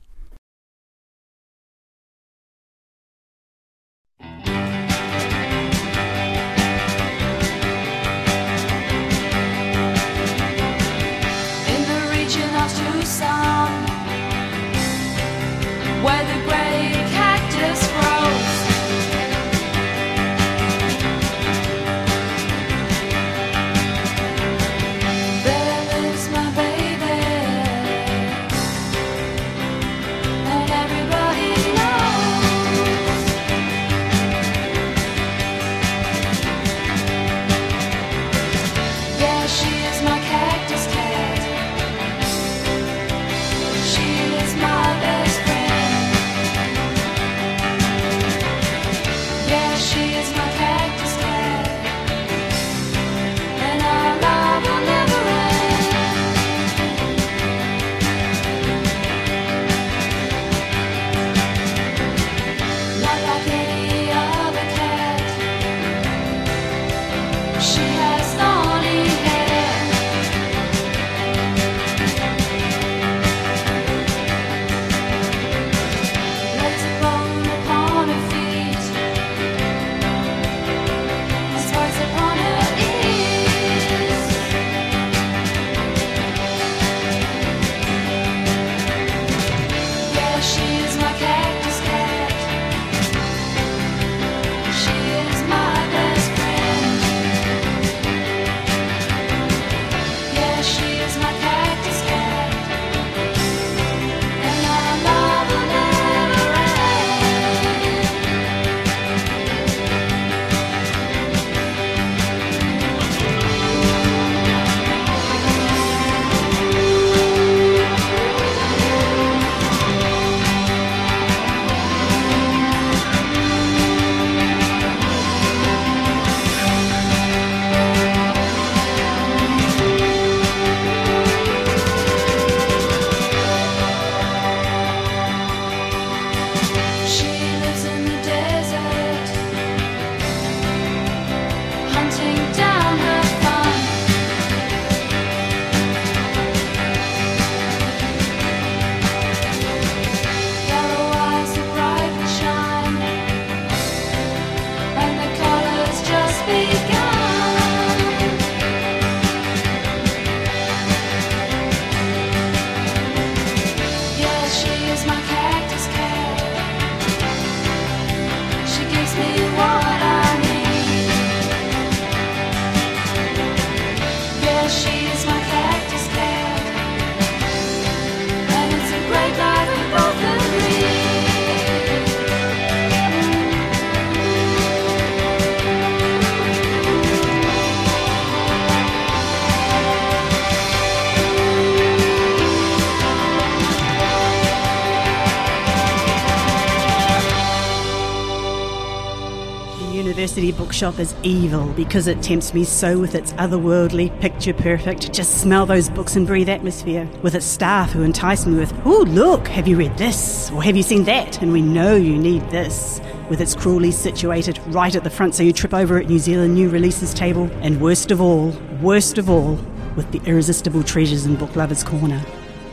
[200.84, 205.66] Bookshop is evil because it tempts me so with its otherworldly, picture perfect, just smell
[205.66, 207.10] those books and breathe atmosphere.
[207.22, 210.52] With its staff who entice me with, oh, look, have you read this?
[210.52, 211.42] Or have you seen that?
[211.42, 213.00] And we know you need this.
[213.30, 216.54] With its cruelly situated right at the front so you trip over at New Zealand
[216.54, 217.50] new releases table.
[217.62, 218.50] And worst of all,
[218.82, 219.58] worst of all,
[219.96, 222.22] with the irresistible treasures in Book Lovers Corner.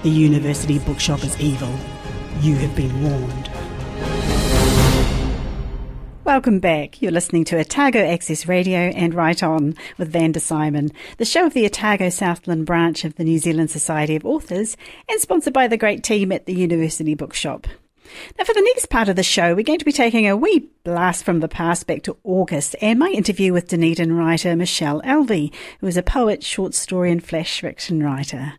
[0.03, 1.73] The university bookshop is evil.
[2.41, 3.50] You have been warned.
[6.31, 7.03] Welcome back.
[7.03, 11.55] You're listening to Otago Access Radio and Write On with Vanda Symon, the show of
[11.55, 14.77] the Otago Southland branch of the New Zealand Society of Authors
[15.09, 17.67] and sponsored by the great team at the University Bookshop.
[18.39, 20.69] Now, for the next part of the show, we're going to be taking a wee
[20.85, 25.53] blast from the past back to August and my interview with Dunedin writer Michelle Elvy,
[25.81, 28.53] who is a poet, short story, and flash fiction writer.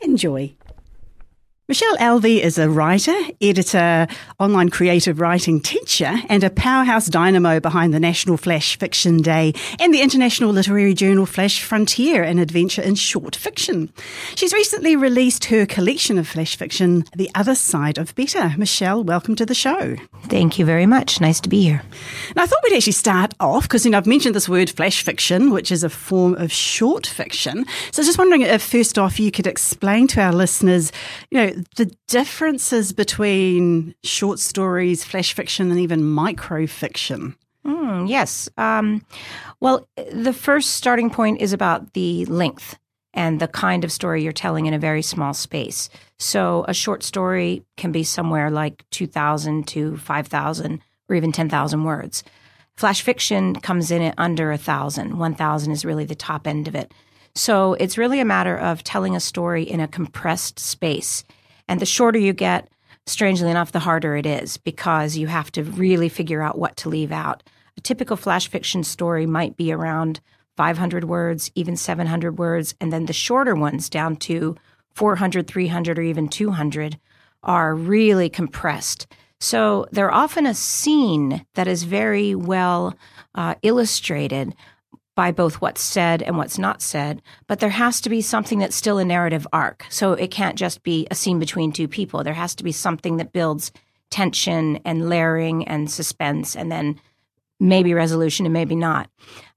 [0.00, 0.54] Enjoy.
[1.68, 4.06] Michelle Elvy is a writer, editor,
[4.38, 9.92] online creative writing teacher, and a powerhouse dynamo behind the National Flash Fiction Day and
[9.92, 13.92] the international literary journal Flash Frontier, an adventure in short fiction.
[14.36, 18.54] She's recently released her collection of flash fiction, The Other Side of Better.
[18.56, 19.96] Michelle, welcome to the show.
[20.26, 21.20] Thank you very much.
[21.20, 21.82] Nice to be here.
[22.36, 25.02] Now, I thought we'd actually start off because you know I've mentioned this word flash
[25.02, 27.66] fiction, which is a form of short fiction.
[27.90, 30.92] So, just wondering if first off you could explain to our listeners,
[31.32, 37.34] you know the differences between short stories, flash fiction, and even microfiction.
[37.64, 38.48] Mm, yes.
[38.56, 39.04] Um,
[39.60, 42.78] well, the first starting point is about the length
[43.12, 45.88] and the kind of story you're telling in a very small space.
[46.18, 52.22] So, a short story can be somewhere like 2,000 to 5,000 or even 10,000 words.
[52.76, 55.18] Flash fiction comes in at under 1,000.
[55.18, 56.92] 1,000 is really the top end of it.
[57.34, 61.24] So, it's really a matter of telling a story in a compressed space
[61.68, 62.68] and the shorter you get,
[63.06, 66.88] strangely enough, the harder it is because you have to really figure out what to
[66.88, 67.42] leave out.
[67.76, 70.20] A typical flash fiction story might be around
[70.56, 74.56] 500 words, even 700 words, and then the shorter ones down to
[74.94, 76.98] 400, 300, or even 200
[77.42, 79.06] are really compressed.
[79.38, 82.96] So they're often a scene that is very well
[83.34, 84.54] uh, illustrated
[85.16, 88.76] by both what's said and what's not said, but there has to be something that's
[88.76, 89.86] still a narrative arc.
[89.88, 92.22] So it can't just be a scene between two people.
[92.22, 93.72] There has to be something that builds
[94.10, 97.00] tension and layering and suspense and then
[97.58, 99.10] maybe resolution and maybe not.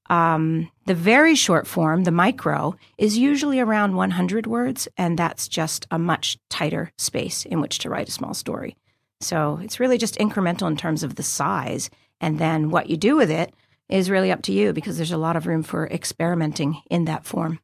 [0.09, 5.85] Um, the very short form, the micro, is usually around 100 words, and that's just
[5.91, 8.75] a much tighter space in which to write a small story.
[9.21, 11.89] So it's really just incremental in terms of the size.
[12.21, 13.53] And then what you do with it
[13.89, 17.25] is really up to you because there's a lot of room for experimenting in that
[17.25, 17.59] form.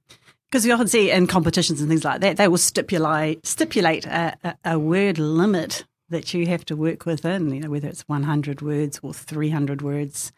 [0.50, 4.38] Because you often see in competitions and things like that, they will stipulate stipulate a,
[4.44, 7.54] a, a word limit that you have to work within.
[7.54, 10.32] You know, whether it's 100 words or 300 words.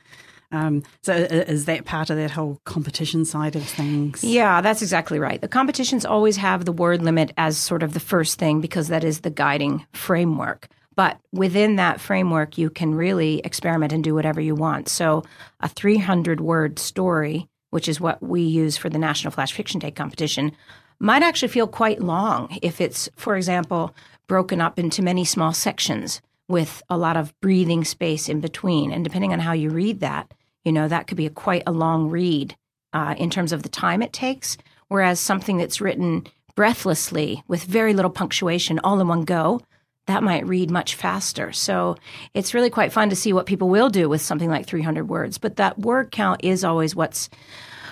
[0.52, 4.24] Um, so is that part of that whole competition side of things?
[4.24, 5.42] Yeah, that's exactly right.
[5.42, 9.04] The competitions always have the word limit as sort of the first thing because that
[9.04, 10.70] is the guiding framework.
[10.98, 14.90] But within that framework, you can really experiment and do whatever you want.
[14.90, 15.24] So,
[15.60, 19.92] a 300 word story, which is what we use for the National Flash Fiction Day
[19.92, 20.52] competition,
[21.00, 23.94] might actually feel quite long if it's, for example,
[24.26, 28.92] broken up into many small sections with a lot of breathing space in between.
[28.92, 30.34] And depending on how you read that,
[30.66, 32.58] you know, that could be a quite a long read
[32.94, 34.58] uh, in terms of the time it takes.
[34.88, 39.62] Whereas something that's written breathlessly with very little punctuation all in one go
[40.08, 41.54] that might read much faster.
[41.54, 41.96] So
[42.34, 45.38] it's really quite fun to see what people will do with something like 300 words.
[45.38, 47.30] But that word count is always what's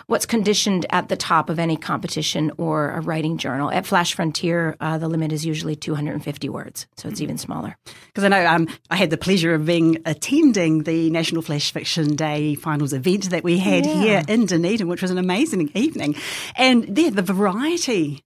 [0.07, 3.71] what's conditioned at the top of any competition or a writing journal.
[3.71, 7.75] At Flash Frontier, uh, the limit is usually 250 words, so it's even smaller.
[8.07, 12.15] Because I know um, I had the pleasure of being attending the National Flash Fiction
[12.15, 13.93] Day finals event that we had yeah.
[13.93, 16.15] here in Dunedin, which was an amazing evening.
[16.55, 18.24] And there, the variety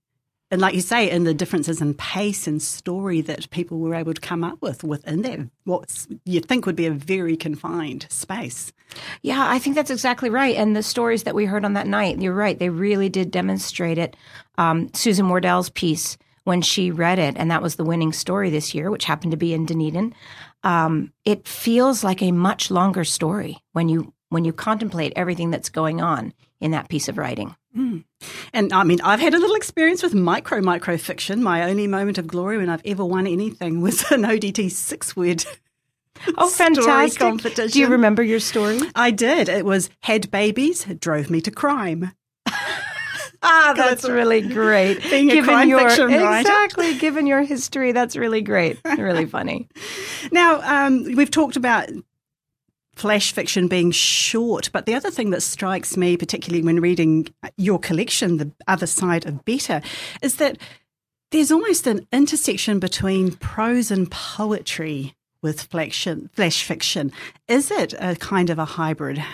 [0.50, 4.14] and like you say, in the differences in pace and story that people were able
[4.14, 8.72] to come up with within that, what you think would be a very confined space.
[9.22, 10.56] Yeah, I think that's exactly right.
[10.56, 13.98] And the stories that we heard on that night, you're right, they really did demonstrate
[13.98, 14.16] it.
[14.58, 18.74] Um, Susan Wardell's piece, when she read it, and that was the winning story this
[18.74, 20.14] year, which happened to be in Dunedin,
[20.64, 25.68] um, it feels like a much longer story when you when you contemplate everything that's
[25.68, 27.56] going on in that piece of writing.
[27.76, 28.04] Mm.
[28.52, 31.42] And I mean, I've had a little experience with micro micro fiction.
[31.42, 35.44] My only moment of glory when I've ever won anything was an ODT six word.
[36.36, 37.20] Oh, fantastic!
[37.20, 37.72] Competition.
[37.72, 38.80] Do you remember your story?
[38.94, 39.48] I did.
[39.48, 42.12] It was had babies drove me to crime.
[43.42, 45.00] ah, that's really great.
[45.02, 46.40] Being given a crime your, fiction writer.
[46.40, 46.98] Exactly.
[46.98, 48.78] Given your history, that's really great.
[48.84, 49.68] Really funny.
[50.32, 51.88] now, um, we've talked about
[53.00, 54.68] flash fiction being short.
[54.72, 59.24] But the other thing that strikes me, particularly when reading your collection, The Other Side
[59.24, 59.80] of Better,
[60.20, 60.58] is that
[61.30, 67.10] there's almost an intersection between prose and poetry with flash, fiction.
[67.48, 69.24] Is it a kind of a hybrid?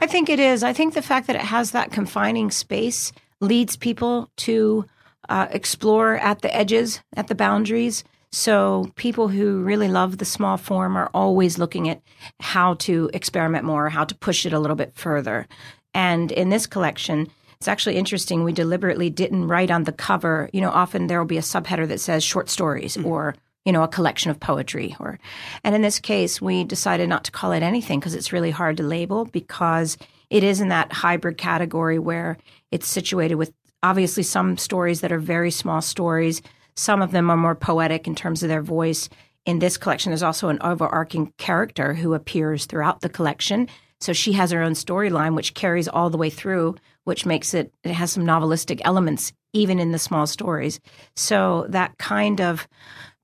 [0.00, 0.64] I think it is.
[0.64, 4.86] I think the fact that it has that confining space leads people to
[5.28, 8.02] uh, explore at the edges, at the boundaries.
[8.34, 12.02] So people who really love the small form are always looking at
[12.40, 15.46] how to experiment more, how to push it a little bit further.
[15.94, 18.42] And in this collection, it's actually interesting.
[18.42, 20.50] We deliberately didn't write on the cover.
[20.52, 23.06] You know, often there will be a subheader that says short stories mm-hmm.
[23.06, 25.18] or you know a collection of poetry or
[25.62, 28.76] and in this case we decided not to call it anything because it's really hard
[28.76, 29.96] to label because
[30.28, 32.36] it is in that hybrid category where
[32.70, 36.42] it's situated with obviously some stories that are very small stories
[36.76, 39.08] some of them are more poetic in terms of their voice.
[39.46, 43.68] In this collection, there's also an overarching character who appears throughout the collection.
[44.00, 47.72] So she has her own storyline, which carries all the way through, which makes it,
[47.84, 50.80] it has some novelistic elements, even in the small stories.
[51.16, 52.66] So that kind of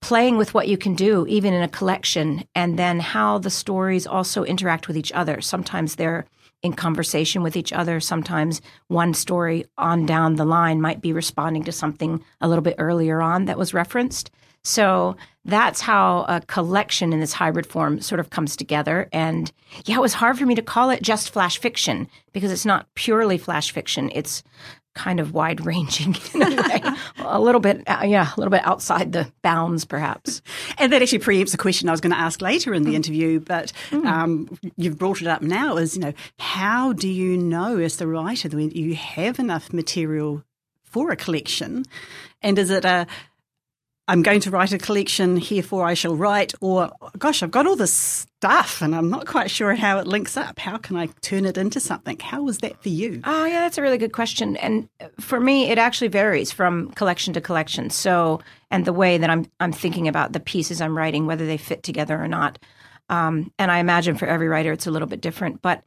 [0.01, 4.07] playing with what you can do, even in a collection, and then how the stories
[4.07, 5.41] also interact with each other.
[5.41, 6.27] Sometimes they're
[6.63, 8.01] in conversation with each other.
[8.01, 12.77] Sometimes one story on down the line might be responding to something a little bit
[12.79, 14.31] earlier on that was referenced.
[14.63, 19.09] So that's how a collection in this hybrid form sort of comes together.
[19.11, 19.51] And
[19.87, 22.87] yeah, it was hard for me to call it just flash fiction because it's not
[22.95, 24.11] purely flash fiction.
[24.15, 24.43] It's
[24.95, 26.17] kind of wide ranging
[27.19, 30.43] a little bit, uh, yeah, a little bit outside the bounds, perhaps.
[30.79, 32.97] And that actually preempts a question I was going to ask later in the mm.
[32.97, 34.05] interview, but mm.
[34.05, 35.77] um, you've brought it up now.
[35.77, 40.45] Is you know, how do you know as the writer that you have enough material
[40.83, 41.85] for a collection,
[42.43, 43.07] and is it a
[44.11, 47.77] I'm going to write a collection, herefore I shall write, or gosh, I've got all
[47.77, 50.59] this stuff and I'm not quite sure how it links up.
[50.59, 52.19] How can I turn it into something?
[52.19, 53.21] How was that for you?
[53.23, 54.57] Oh, yeah, that's a really good question.
[54.57, 54.89] And
[55.21, 57.89] for me, it actually varies from collection to collection.
[57.89, 58.41] So,
[58.73, 61.85] and the way that I'm I'm thinking about the pieces I'm writing, whether they fit
[61.85, 62.59] together or not.
[63.11, 65.63] Um, and I imagine for every writer, it's a little bit different.
[65.63, 65.85] But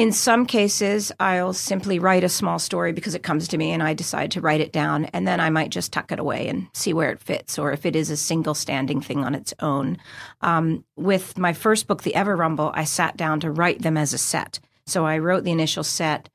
[0.00, 3.82] in some cases, I'll simply write a small story because it comes to me and
[3.82, 5.04] I decide to write it down.
[5.04, 7.84] And then I might just tuck it away and see where it fits or if
[7.84, 9.98] it is a single standing thing on its own.
[10.40, 14.18] Um, with my first book, The Everrumble, I sat down to write them as a
[14.18, 14.58] set.
[14.86, 16.30] So I wrote the initial set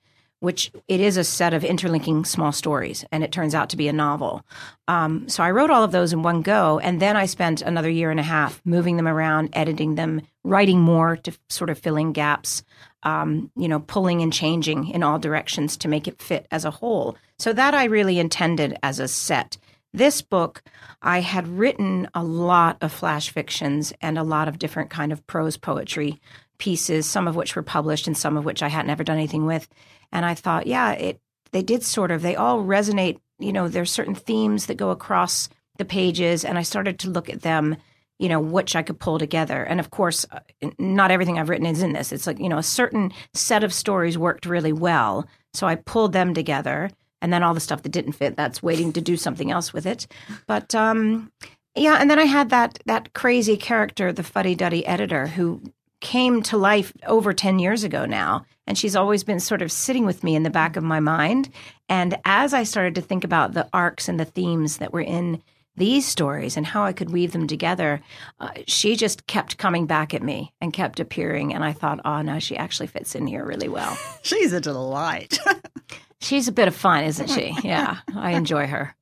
[0.45, 3.87] which it is a set of interlinking small stories, and it turns out to be
[3.87, 4.43] a novel.
[4.87, 7.89] Um, so I wrote all of those in one go, and then I spent another
[7.89, 11.97] year and a half moving them around, editing them, writing more to sort of fill
[11.97, 12.63] in gaps,
[13.05, 16.71] um, you know, pulling and changing in all directions to make it fit as a
[16.71, 17.15] whole.
[17.39, 19.57] So that I really intended as a set.
[19.93, 20.61] This book,
[21.01, 25.25] I had written a lot of flash fictions and a lot of different kind of
[25.27, 26.19] prose poetry
[26.57, 29.45] pieces, some of which were published and some of which I hadn't ever done anything
[29.45, 29.67] with.
[30.11, 33.19] And I thought, yeah, it they did sort of they all resonate.
[33.39, 35.47] You know, there's certain themes that go across
[35.77, 37.77] the pages, and I started to look at them.
[38.19, 39.63] You know, which I could pull together.
[39.63, 40.39] And of course, uh,
[40.79, 42.11] not everything I've written is in this.
[42.11, 45.27] It's like, you know, a certain set of stories worked really well.
[45.53, 46.89] So I pulled them together.
[47.21, 49.85] And then all the stuff that didn't fit, that's waiting to do something else with
[49.85, 50.05] it.
[50.47, 51.31] But um,
[51.75, 55.61] yeah, and then I had that that crazy character, the fuddy duddy editor, who
[56.01, 58.45] came to life over 10 years ago now.
[58.67, 61.49] And she's always been sort of sitting with me in the back of my mind.
[61.89, 65.41] And as I started to think about the arcs and the themes that were in
[65.77, 68.01] these stories and how I could weave them together,
[68.39, 71.53] uh, she just kept coming back at me and kept appearing.
[71.53, 73.97] And I thought, oh, no, she actually fits in here really well.
[74.21, 75.39] She's a delight.
[76.21, 77.55] She's a bit of fun, isn't she?
[77.63, 78.95] Yeah, I enjoy her.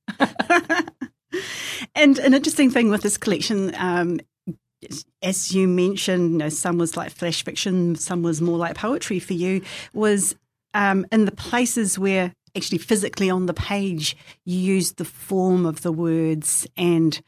[1.95, 4.19] and an interesting thing with this collection um,
[5.21, 9.19] as you mentioned, you know, some was like flash fiction, some was more like poetry
[9.19, 9.61] for you,
[9.93, 10.36] was
[10.74, 15.82] um, in the places where actually physically on the page you use the form of
[15.82, 17.22] the words and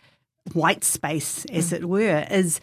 [0.53, 1.77] white space, as mm.
[1.77, 2.25] it were.
[2.29, 2.61] Is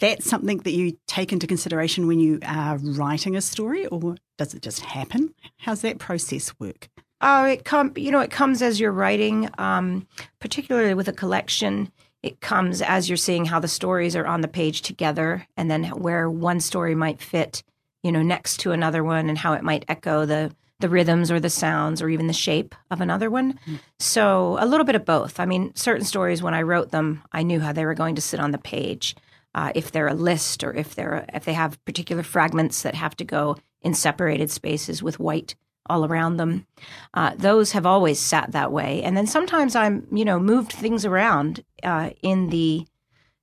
[0.00, 4.54] that something that you take into consideration when you are writing a story, or does
[4.54, 5.34] it just happen?
[5.58, 6.88] How's that process work?
[7.20, 10.06] Oh, it come you know it comes as you're writing, um,
[10.40, 11.90] particularly with a collection
[12.22, 15.84] it comes as you're seeing how the stories are on the page together and then
[15.84, 17.62] where one story might fit
[18.02, 21.40] you know next to another one and how it might echo the the rhythms or
[21.40, 23.78] the sounds or even the shape of another one mm.
[23.98, 27.42] so a little bit of both i mean certain stories when i wrote them i
[27.42, 29.16] knew how they were going to sit on the page
[29.54, 33.16] uh, if they're a list or if they're if they have particular fragments that have
[33.16, 35.54] to go in separated spaces with white
[35.86, 36.66] all around them.
[37.14, 39.02] Uh, those have always sat that way.
[39.02, 42.86] And then sometimes I'm, you know, moved things around uh, in the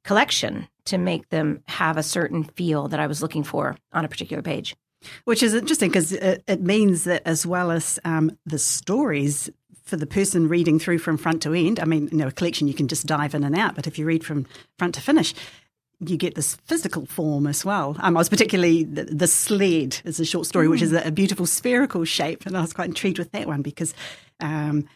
[0.03, 4.09] collection to make them have a certain feel that I was looking for on a
[4.09, 4.75] particular page.
[5.23, 9.49] Which is interesting because it, it, means that as well as um, the stories
[9.83, 12.67] for the person reading through from front to end, I mean, you know, a collection
[12.67, 14.45] you can just dive in and out, but if you read from
[14.77, 15.33] front to finish,
[15.99, 17.95] you get this physical form as well.
[17.99, 20.71] Um, I was particularly the, the, sled is a short story, mm.
[20.71, 23.61] which is a, a, beautiful spherical shape, and I was quite intrigued with that one
[23.61, 23.93] because
[24.39, 24.87] um,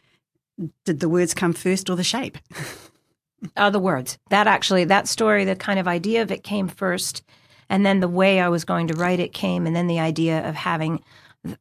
[0.86, 2.38] did the words come first or the shape?
[3.58, 4.18] uh, the words.
[4.30, 7.24] That actually, that story, the kind of idea of it came first,
[7.74, 10.48] and then the way I was going to write it came, and then the idea
[10.48, 11.04] of having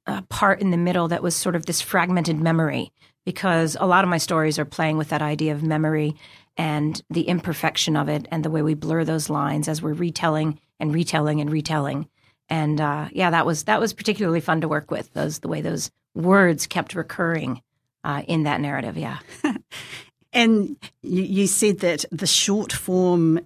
[0.07, 2.93] a part in the middle that was sort of this fragmented memory,
[3.25, 6.15] because a lot of my stories are playing with that idea of memory
[6.59, 10.61] and the imperfection of it, and the way we blur those lines as we're retelling
[10.79, 12.07] and retelling and retelling.
[12.51, 15.11] And uh, yeah, that was that was particularly fun to work with.
[15.15, 17.63] Those the way those words kept recurring
[18.05, 18.99] uh, in that narrative.
[18.99, 19.21] Yeah.
[20.35, 23.41] and you, you said that the short form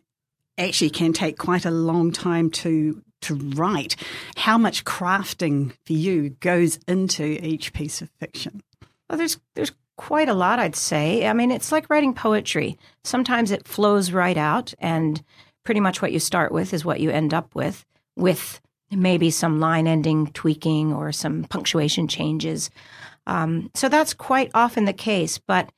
[0.59, 3.97] actually can take quite a long time to to write.
[4.37, 8.63] How much crafting for you goes into each piece of fiction?
[9.09, 11.27] Well, there's there's quite a lot, I'd say.
[11.27, 12.79] I mean, it's like writing poetry.
[13.05, 15.23] Sometimes it flows right out, and
[15.65, 17.85] pretty much what you start with is what you end up with,
[18.17, 22.71] with maybe some line ending tweaking or some punctuation changes.
[23.27, 25.71] Um, so that's quite often the case, but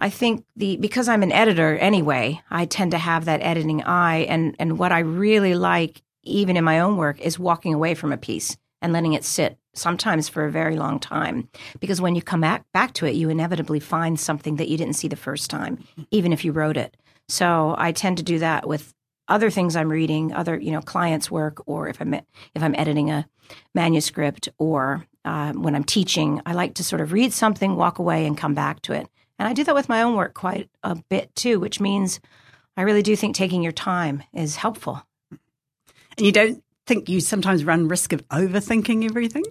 [0.00, 4.20] I think the because I'm an editor anyway, I tend to have that editing eye,
[4.20, 8.10] and and what I really like, even in my own work, is walking away from
[8.10, 9.58] a piece and letting it sit.
[9.72, 11.48] Sometimes for a very long time,
[11.78, 14.96] because when you come back back to it, you inevitably find something that you didn't
[14.96, 16.96] see the first time, even if you wrote it.
[17.28, 18.92] So I tend to do that with
[19.28, 23.10] other things I'm reading, other you know clients' work, or if I'm if I'm editing
[23.10, 23.28] a
[23.74, 28.26] manuscript, or uh, when I'm teaching, I like to sort of read something, walk away,
[28.26, 29.06] and come back to it.
[29.40, 32.20] And I do that with my own work quite a bit too, which means
[32.76, 35.02] I really do think taking your time is helpful.
[35.30, 39.44] And you don't think you sometimes run risk of overthinking everything?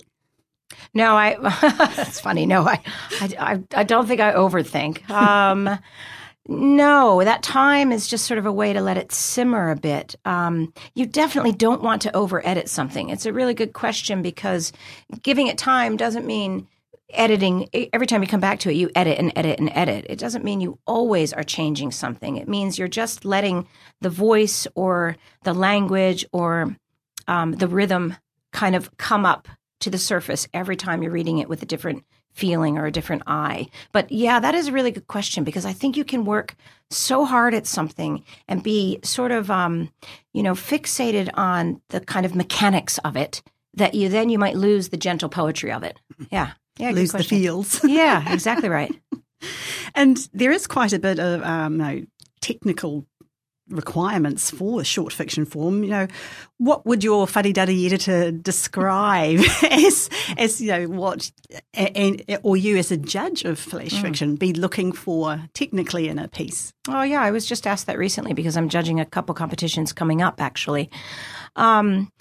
[0.93, 1.37] No, I.
[1.95, 2.45] that's funny.
[2.45, 2.83] No, I,
[3.19, 5.09] I, I don't think I overthink.
[5.09, 5.79] Um,
[6.47, 10.13] no, that time is just sort of a way to let it simmer a bit.
[10.23, 13.09] Um, you definitely don't want to over edit something.
[13.09, 14.71] It's a really good question because
[15.23, 16.67] giving it time doesn't mean
[17.11, 20.19] editing every time you come back to it you edit and edit and edit it
[20.19, 23.67] doesn't mean you always are changing something it means you're just letting
[24.01, 26.75] the voice or the language or
[27.27, 28.15] um, the rhythm
[28.51, 29.47] kind of come up
[29.79, 32.03] to the surface every time you're reading it with a different
[32.33, 33.67] feeling or a different eye.
[33.91, 36.55] But yeah, that is a really good question because I think you can work
[36.89, 39.91] so hard at something and be sort of, um,
[40.33, 43.41] you know, fixated on the kind of mechanics of it
[43.75, 45.99] that you then you might lose the gentle poetry of it.
[46.31, 46.53] Yeah.
[46.79, 46.91] Yeah.
[46.91, 47.83] Lose the feels.
[47.83, 48.93] yeah, exactly right.
[49.95, 52.01] and there is quite a bit of um, no,
[52.41, 53.05] technical
[53.69, 56.07] requirements for a short fiction form, you know,
[56.57, 59.39] what would your fuddy duddy editor describe
[59.71, 61.31] as, as you know, what,
[61.73, 64.01] and, or you as a judge of flash mm.
[64.01, 66.73] fiction be looking for technically in a piece?
[66.87, 70.21] Oh, yeah, I was just asked that recently because I'm judging a couple competitions coming
[70.21, 70.89] up, actually.
[71.55, 72.11] Um,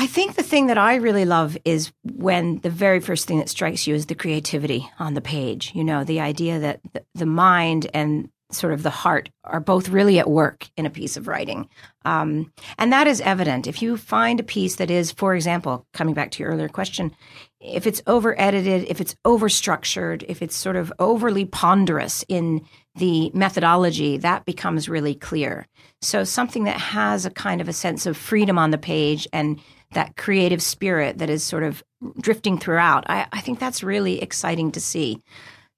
[0.00, 3.48] I think the thing that I really love is when the very first thing that
[3.48, 5.72] strikes you is the creativity on the page.
[5.74, 6.80] You know, the idea that
[7.16, 11.16] the mind and sort of the heart are both really at work in a piece
[11.16, 11.68] of writing.
[12.04, 13.66] Um, and that is evident.
[13.66, 17.14] If you find a piece that is, for example, coming back to your earlier question,
[17.60, 22.64] if it's over edited, if it's over structured, if it's sort of overly ponderous in
[22.94, 25.66] the methodology, that becomes really clear.
[26.00, 29.60] So something that has a kind of a sense of freedom on the page and
[29.92, 31.82] that creative spirit that is sort of
[32.20, 35.22] drifting throughout, I, I think that's really exciting to see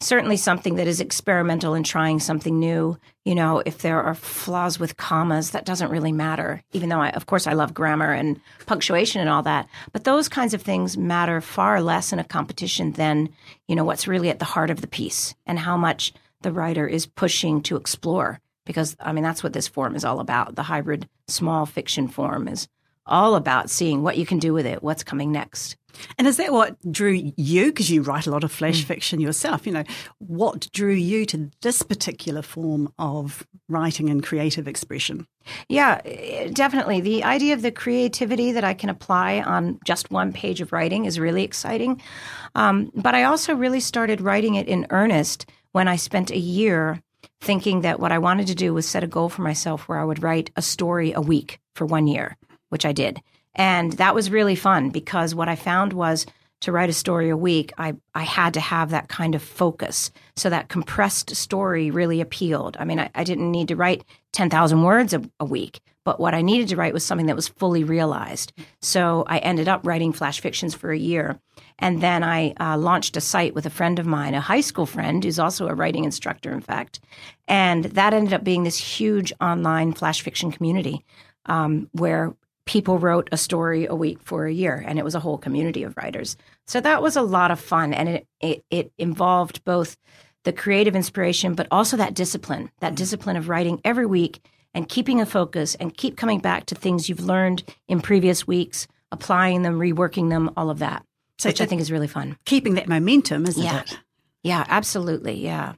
[0.02, 2.96] certainly something that is experimental and trying something new.
[3.24, 7.10] You know, if there are flaws with commas, that doesn't really matter, even though I,
[7.10, 9.68] of course, I love grammar and punctuation and all that.
[9.92, 13.28] But those kinds of things matter far less in a competition than,
[13.68, 16.86] you know, what's really at the heart of the piece and how much the writer
[16.86, 18.40] is pushing to explore.
[18.64, 20.54] Because, I mean, that's what this form is all about.
[20.54, 22.68] The hybrid small fiction form is
[23.06, 25.76] all about seeing what you can do with it, what's coming next.
[26.18, 27.66] And is that what drew you?
[27.66, 28.84] Because you write a lot of flash mm.
[28.84, 29.66] fiction yourself.
[29.66, 29.84] You know,
[30.18, 35.26] what drew you to this particular form of writing and creative expression?
[35.68, 36.00] Yeah,
[36.52, 37.00] definitely.
[37.00, 41.06] The idea of the creativity that I can apply on just one page of writing
[41.06, 42.00] is really exciting.
[42.54, 47.02] Um, but I also really started writing it in earnest when I spent a year
[47.40, 50.04] thinking that what I wanted to do was set a goal for myself where I
[50.04, 52.36] would write a story a week for one year,
[52.70, 53.20] which I did.
[53.54, 56.26] And that was really fun because what I found was
[56.60, 60.10] to write a story a week, I, I had to have that kind of focus.
[60.36, 62.76] So that compressed story really appealed.
[62.78, 66.34] I mean, I, I didn't need to write 10,000 words a, a, week, but what
[66.34, 68.52] I needed to write was something that was fully realized.
[68.82, 71.40] So I ended up writing flash fictions for a year.
[71.78, 74.86] And then I uh, launched a site with a friend of mine, a high school
[74.86, 77.00] friend who's also a writing instructor, in fact.
[77.48, 81.06] And that ended up being this huge online flash fiction community
[81.46, 82.34] um, where
[82.70, 85.82] people wrote a story a week for a year, and it was a whole community
[85.82, 86.36] of writers.
[86.68, 89.96] So that was a lot of fun, and it it, it involved both
[90.44, 92.94] the creative inspiration, but also that discipline, that mm-hmm.
[92.94, 94.40] discipline of writing every week
[94.72, 98.86] and keeping a focus and keep coming back to things you've learned in previous weeks,
[99.10, 101.04] applying them, reworking them, all of that.
[101.38, 102.36] So which I think is really fun.
[102.44, 103.80] Keeping that momentum, isn't yeah.
[103.80, 103.98] it?
[104.44, 105.42] Yeah, absolutely.
[105.42, 105.72] Yeah.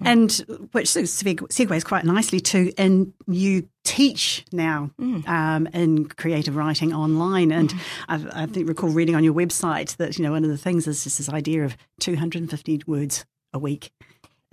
[0.00, 0.32] And
[0.72, 5.26] which segues quite nicely to, and you teach now mm.
[5.28, 7.52] um, in creative writing online.
[7.52, 7.80] And mm.
[8.08, 10.86] I, I think recall reading on your website that you know one of the things
[10.86, 13.92] is just this idea of 250 words a week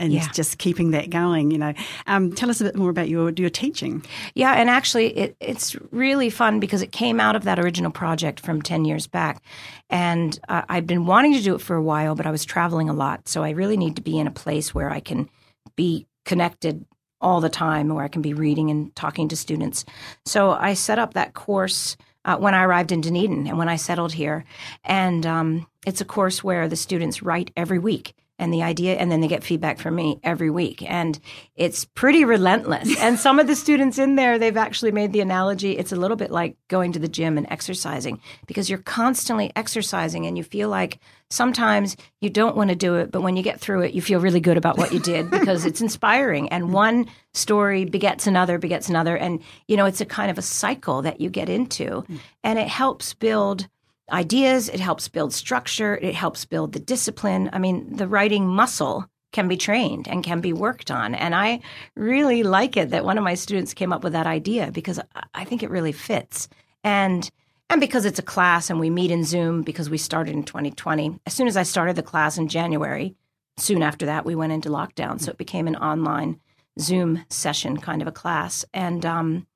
[0.02, 0.28] and yeah.
[0.34, 1.52] just keeping that going.
[1.52, 1.74] You know,
[2.08, 4.04] um, tell us a bit more about your your teaching.
[4.34, 8.40] Yeah, and actually, it, it's really fun because it came out of that original project
[8.40, 9.42] from ten years back,
[9.90, 12.90] and uh, I've been wanting to do it for a while, but I was traveling
[12.90, 15.30] a lot, so I really need to be in a place where I can
[15.76, 16.86] be connected
[17.22, 19.86] all the time, where I can be reading and talking to students.
[20.26, 21.98] So I set up that course.
[22.24, 24.46] Uh, when I arrived in Dunedin and when I settled here.
[24.84, 29.12] And um, it's a course where the students write every week and the idea and
[29.12, 30.84] then they get feedback from me every week.
[30.90, 31.20] And
[31.56, 32.90] it's pretty relentless.
[33.02, 36.18] And some of the students in there they've actually made the analogy it's a little
[36.18, 40.70] bit like going to the gym and exercising because you're constantly exercising and you feel
[40.70, 44.02] like sometimes you don't want to do it but when you get through it you
[44.02, 46.50] feel really good about what you did because it's inspiring.
[46.50, 49.16] And one story begets another begets another.
[49.18, 52.04] And you know it's a kind of a cycle that you get into.
[52.04, 52.20] Mm.
[52.44, 53.68] And it helps build
[54.12, 57.50] ideas, it helps build structure, it helps build the discipline.
[57.54, 61.16] I mean, the writing muscle can be trained and can be worked on.
[61.16, 61.62] And I
[61.96, 65.00] really like it that one of my students came up with that idea because
[65.34, 66.50] I think it really fits.
[66.84, 67.30] And
[67.70, 71.22] and because it's a class and we meet in Zoom because we started in 2020.
[71.26, 73.16] As soon as I started the class in January,
[73.58, 76.38] soon after that we went into lockdown, so it became an online
[76.80, 78.66] Zoom session kind of a class.
[78.74, 79.48] And um,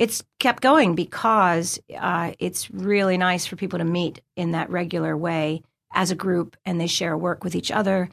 [0.00, 5.14] it's kept going because uh, it's really nice for people to meet in that regular
[5.14, 8.08] way as a group and they share work with each other.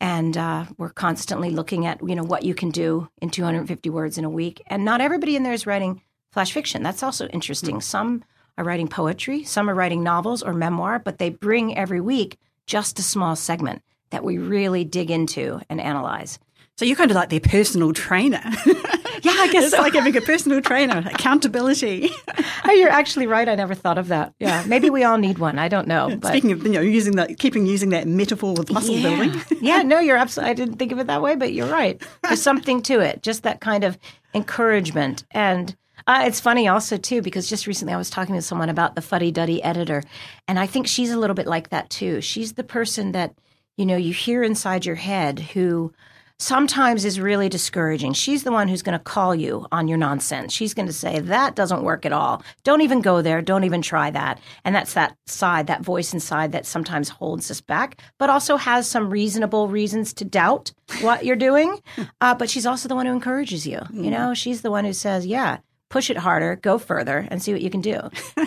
[0.00, 4.16] And uh, we're constantly looking at you know what you can do in 250 words
[4.16, 4.62] in a week.
[4.68, 6.84] And not everybody in there is writing flash fiction.
[6.84, 7.76] That's also interesting.
[7.76, 7.80] Mm-hmm.
[7.80, 8.24] some
[8.56, 13.00] are writing poetry some are writing novels or memoir but they bring every week just
[13.00, 16.38] a small segment that we really dig into and analyze.
[16.76, 18.44] So you're kind of like their personal trainer.
[19.22, 19.80] Yeah, I guess it's so.
[19.80, 22.10] like having a personal trainer, accountability.
[22.64, 23.48] oh, you're actually right.
[23.48, 24.34] I never thought of that.
[24.38, 25.58] Yeah, maybe we all need one.
[25.58, 26.16] I don't know.
[26.16, 26.28] But...
[26.28, 29.16] Speaking of, you know, using that, keeping using that metaphor with muscle yeah.
[29.16, 29.40] building.
[29.62, 30.50] yeah, no, you're absolutely.
[30.50, 32.02] I didn't think of it that way, but you're right.
[32.22, 33.22] There's something to it.
[33.22, 33.98] Just that kind of
[34.34, 35.76] encouragement and.
[36.06, 39.00] Uh, it's funny also too because just recently I was talking to someone about the
[39.00, 40.02] fuddy duddy editor,
[40.46, 42.20] and I think she's a little bit like that too.
[42.20, 43.34] She's the person that
[43.78, 45.94] you know you hear inside your head who
[46.38, 48.12] sometimes is really discouraging.
[48.12, 50.52] She's the one who's going to call you on your nonsense.
[50.52, 52.42] She's going to say, that doesn't work at all.
[52.64, 53.40] Don't even go there.
[53.40, 54.40] Don't even try that.
[54.64, 58.86] And that's that side, that voice inside that sometimes holds us back, but also has
[58.86, 61.78] some reasonable reasons to doubt what you're doing.
[62.20, 63.78] Uh, but she's also the one who encourages you.
[63.92, 65.58] You know, she's the one who says, yeah,
[65.90, 68.00] push it harder, go further, and see what you can do.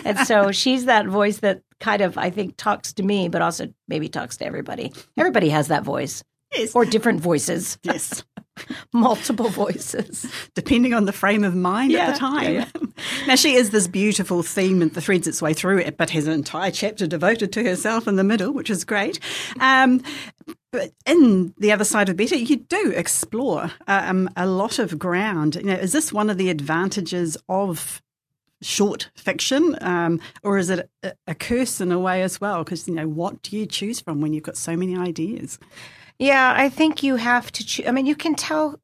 [0.04, 3.72] and so she's that voice that kind of, I think, talks to me, but also
[3.86, 4.92] maybe talks to everybody.
[5.16, 6.22] Everybody has that voice.
[6.52, 6.74] Yes.
[6.74, 7.78] Or different voices.
[7.82, 8.24] Yes.
[8.92, 10.26] Multiple voices.
[10.54, 12.54] Depending on the frame of mind yeah, at the time.
[12.54, 12.86] Yeah, yeah.
[13.26, 16.32] now, she is this beautiful theme that threads its way through it, but has an
[16.32, 19.20] entire chapter devoted to herself in the middle, which is great.
[19.60, 20.02] Um,
[20.72, 25.56] but in the other side of better, you do explore um, a lot of ground.
[25.56, 28.02] You know, is this one of the advantages of
[28.60, 32.64] short fiction, um, or is it a, a curse in a way as well?
[32.64, 35.58] Because you know, what do you choose from when you've got so many ideas?
[36.18, 37.64] Yeah, I think you have to.
[37.64, 38.80] Cho- I mean, you can tell.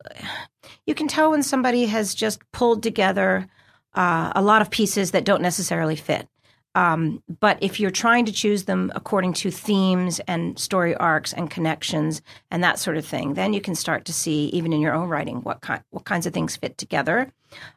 [0.86, 3.46] You can tell when somebody has just pulled together
[3.94, 6.28] uh, a lot of pieces that don't necessarily fit.
[6.76, 11.48] Um, but if you're trying to choose them according to themes and story arcs and
[11.48, 12.20] connections
[12.50, 15.08] and that sort of thing, then you can start to see, even in your own
[15.08, 17.32] writing, what kind, what kinds of things fit together.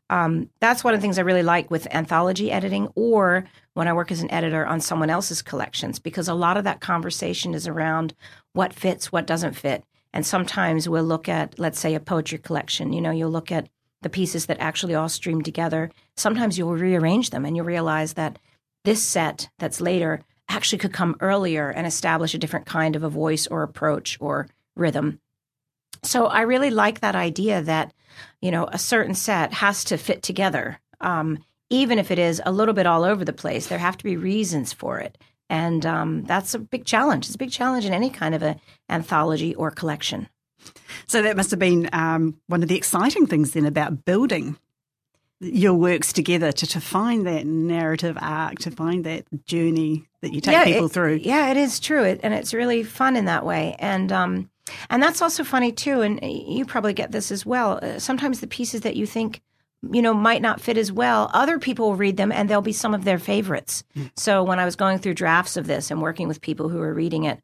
[0.10, 3.94] Um, that's one of the things I really like with anthology editing, or when I
[3.94, 7.68] work as an editor on someone else's collections, because a lot of that conversation is
[7.68, 8.14] around
[8.54, 9.84] what fits, what doesn't fit.
[10.14, 12.94] And sometimes we'll look at, let's say, a poetry collection.
[12.94, 13.70] You know, you'll look at
[14.02, 15.92] the pieces that actually all stream together.
[16.16, 18.40] Sometimes you'll rearrange them and you'll realize that
[18.86, 23.10] this set that's later actually could come earlier and establish a different kind of a
[23.10, 25.20] voice or approach or rhythm.
[26.04, 27.92] So I really like that idea that,
[28.42, 30.80] you know, a certain set has to fit together.
[31.02, 34.04] Um, even if it is a little bit all over the place, there have to
[34.04, 35.18] be reasons for it.
[35.50, 37.26] And um, that's a big challenge.
[37.26, 38.60] It's a big challenge in any kind of an
[38.90, 40.28] anthology or collection.
[41.08, 44.58] So that must have been um, one of the exciting things then about building
[45.40, 50.42] your works together to, to find that narrative arc, to find that journey that you
[50.42, 51.20] take yeah, people it, through.
[51.24, 53.76] Yeah, it is true, it, and it's really fun in that way.
[53.78, 54.50] And um,
[54.90, 56.02] and that's also funny too.
[56.02, 57.80] And you probably get this as well.
[57.82, 59.42] Uh, sometimes the pieces that you think
[59.92, 62.74] you know might not fit as well other people will read them and they'll be
[62.74, 64.10] some of their favorites mm.
[64.16, 66.96] so when i was going through drafts of this and working with people who were
[66.96, 67.42] reading it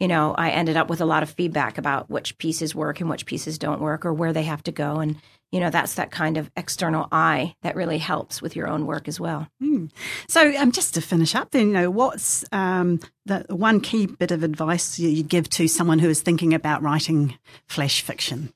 [0.00, 3.10] you know i ended up with a lot of feedback about which pieces work and
[3.10, 5.16] which pieces don't work or where they have to go and
[5.52, 9.08] you know that's that kind of external eye that really helps with your own work
[9.08, 9.90] as well mm.
[10.28, 14.30] so um, just to finish up then you know what's um, the one key bit
[14.30, 17.36] of advice you give to someone who is thinking about writing
[17.66, 18.52] flash fiction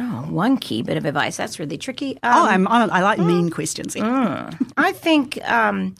[0.00, 1.36] Oh, one key bit of advice.
[1.36, 2.18] That's really tricky.
[2.22, 3.96] Oh, um, oh, I'm, i like mm, mean questions.
[3.96, 5.96] Mm, I think um,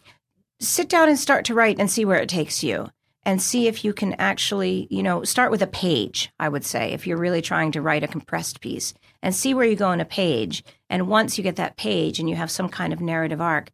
[0.60, 2.88] sit down and start to write and see where it takes you
[3.24, 6.92] and see if you can actually, you know, start with a page, I would say,
[6.92, 10.00] if you're really trying to write a compressed piece and see where you go in
[10.00, 10.64] a page.
[10.88, 13.70] And once you get that page and you have some kind of narrative arc,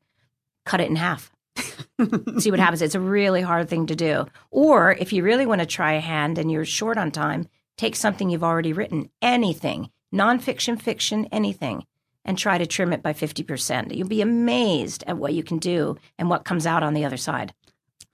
[0.64, 1.30] cut it in half.
[2.38, 2.82] see what happens.
[2.82, 4.26] It's a really hard thing to do.
[4.51, 7.95] Or if you really want to try a hand and you're short on time, take
[7.95, 11.84] something you've already written, anything nonfiction, fiction, anything,
[12.24, 13.95] and try to trim it by 50%.
[13.95, 17.16] You'll be amazed at what you can do and what comes out on the other
[17.16, 17.53] side.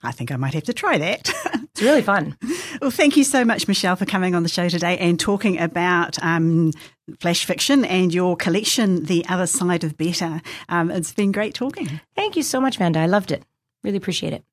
[0.03, 1.31] I think I might have to try that.
[1.55, 2.37] it's really fun.
[2.81, 6.21] well, thank you so much, Michelle, for coming on the show today and talking about
[6.23, 6.71] um,
[7.19, 10.41] flash fiction and your collection, The Other Side of Better.
[10.69, 12.01] Um, it's been great talking.
[12.15, 12.99] Thank you so much, Vanda.
[12.99, 13.43] I loved it.
[13.83, 14.43] Really appreciate it.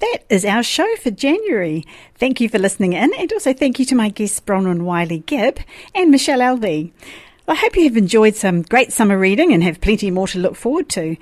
[0.00, 1.84] That is our show for January.
[2.14, 5.58] Thank you for listening in, and also thank you to my guests Bronwyn Wylie Gibb
[5.92, 6.92] and Michelle Elvy.
[7.48, 10.54] I hope you have enjoyed some great summer reading and have plenty more to look
[10.54, 11.16] forward to.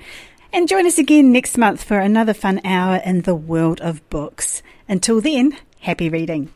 [0.53, 4.63] And join us again next month for another fun hour in the world of books.
[4.87, 6.49] Until then, happy reading.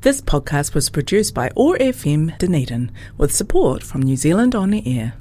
[0.00, 5.14] This podcast was produced by OAR FM Dunedin with support from New Zealand On Air.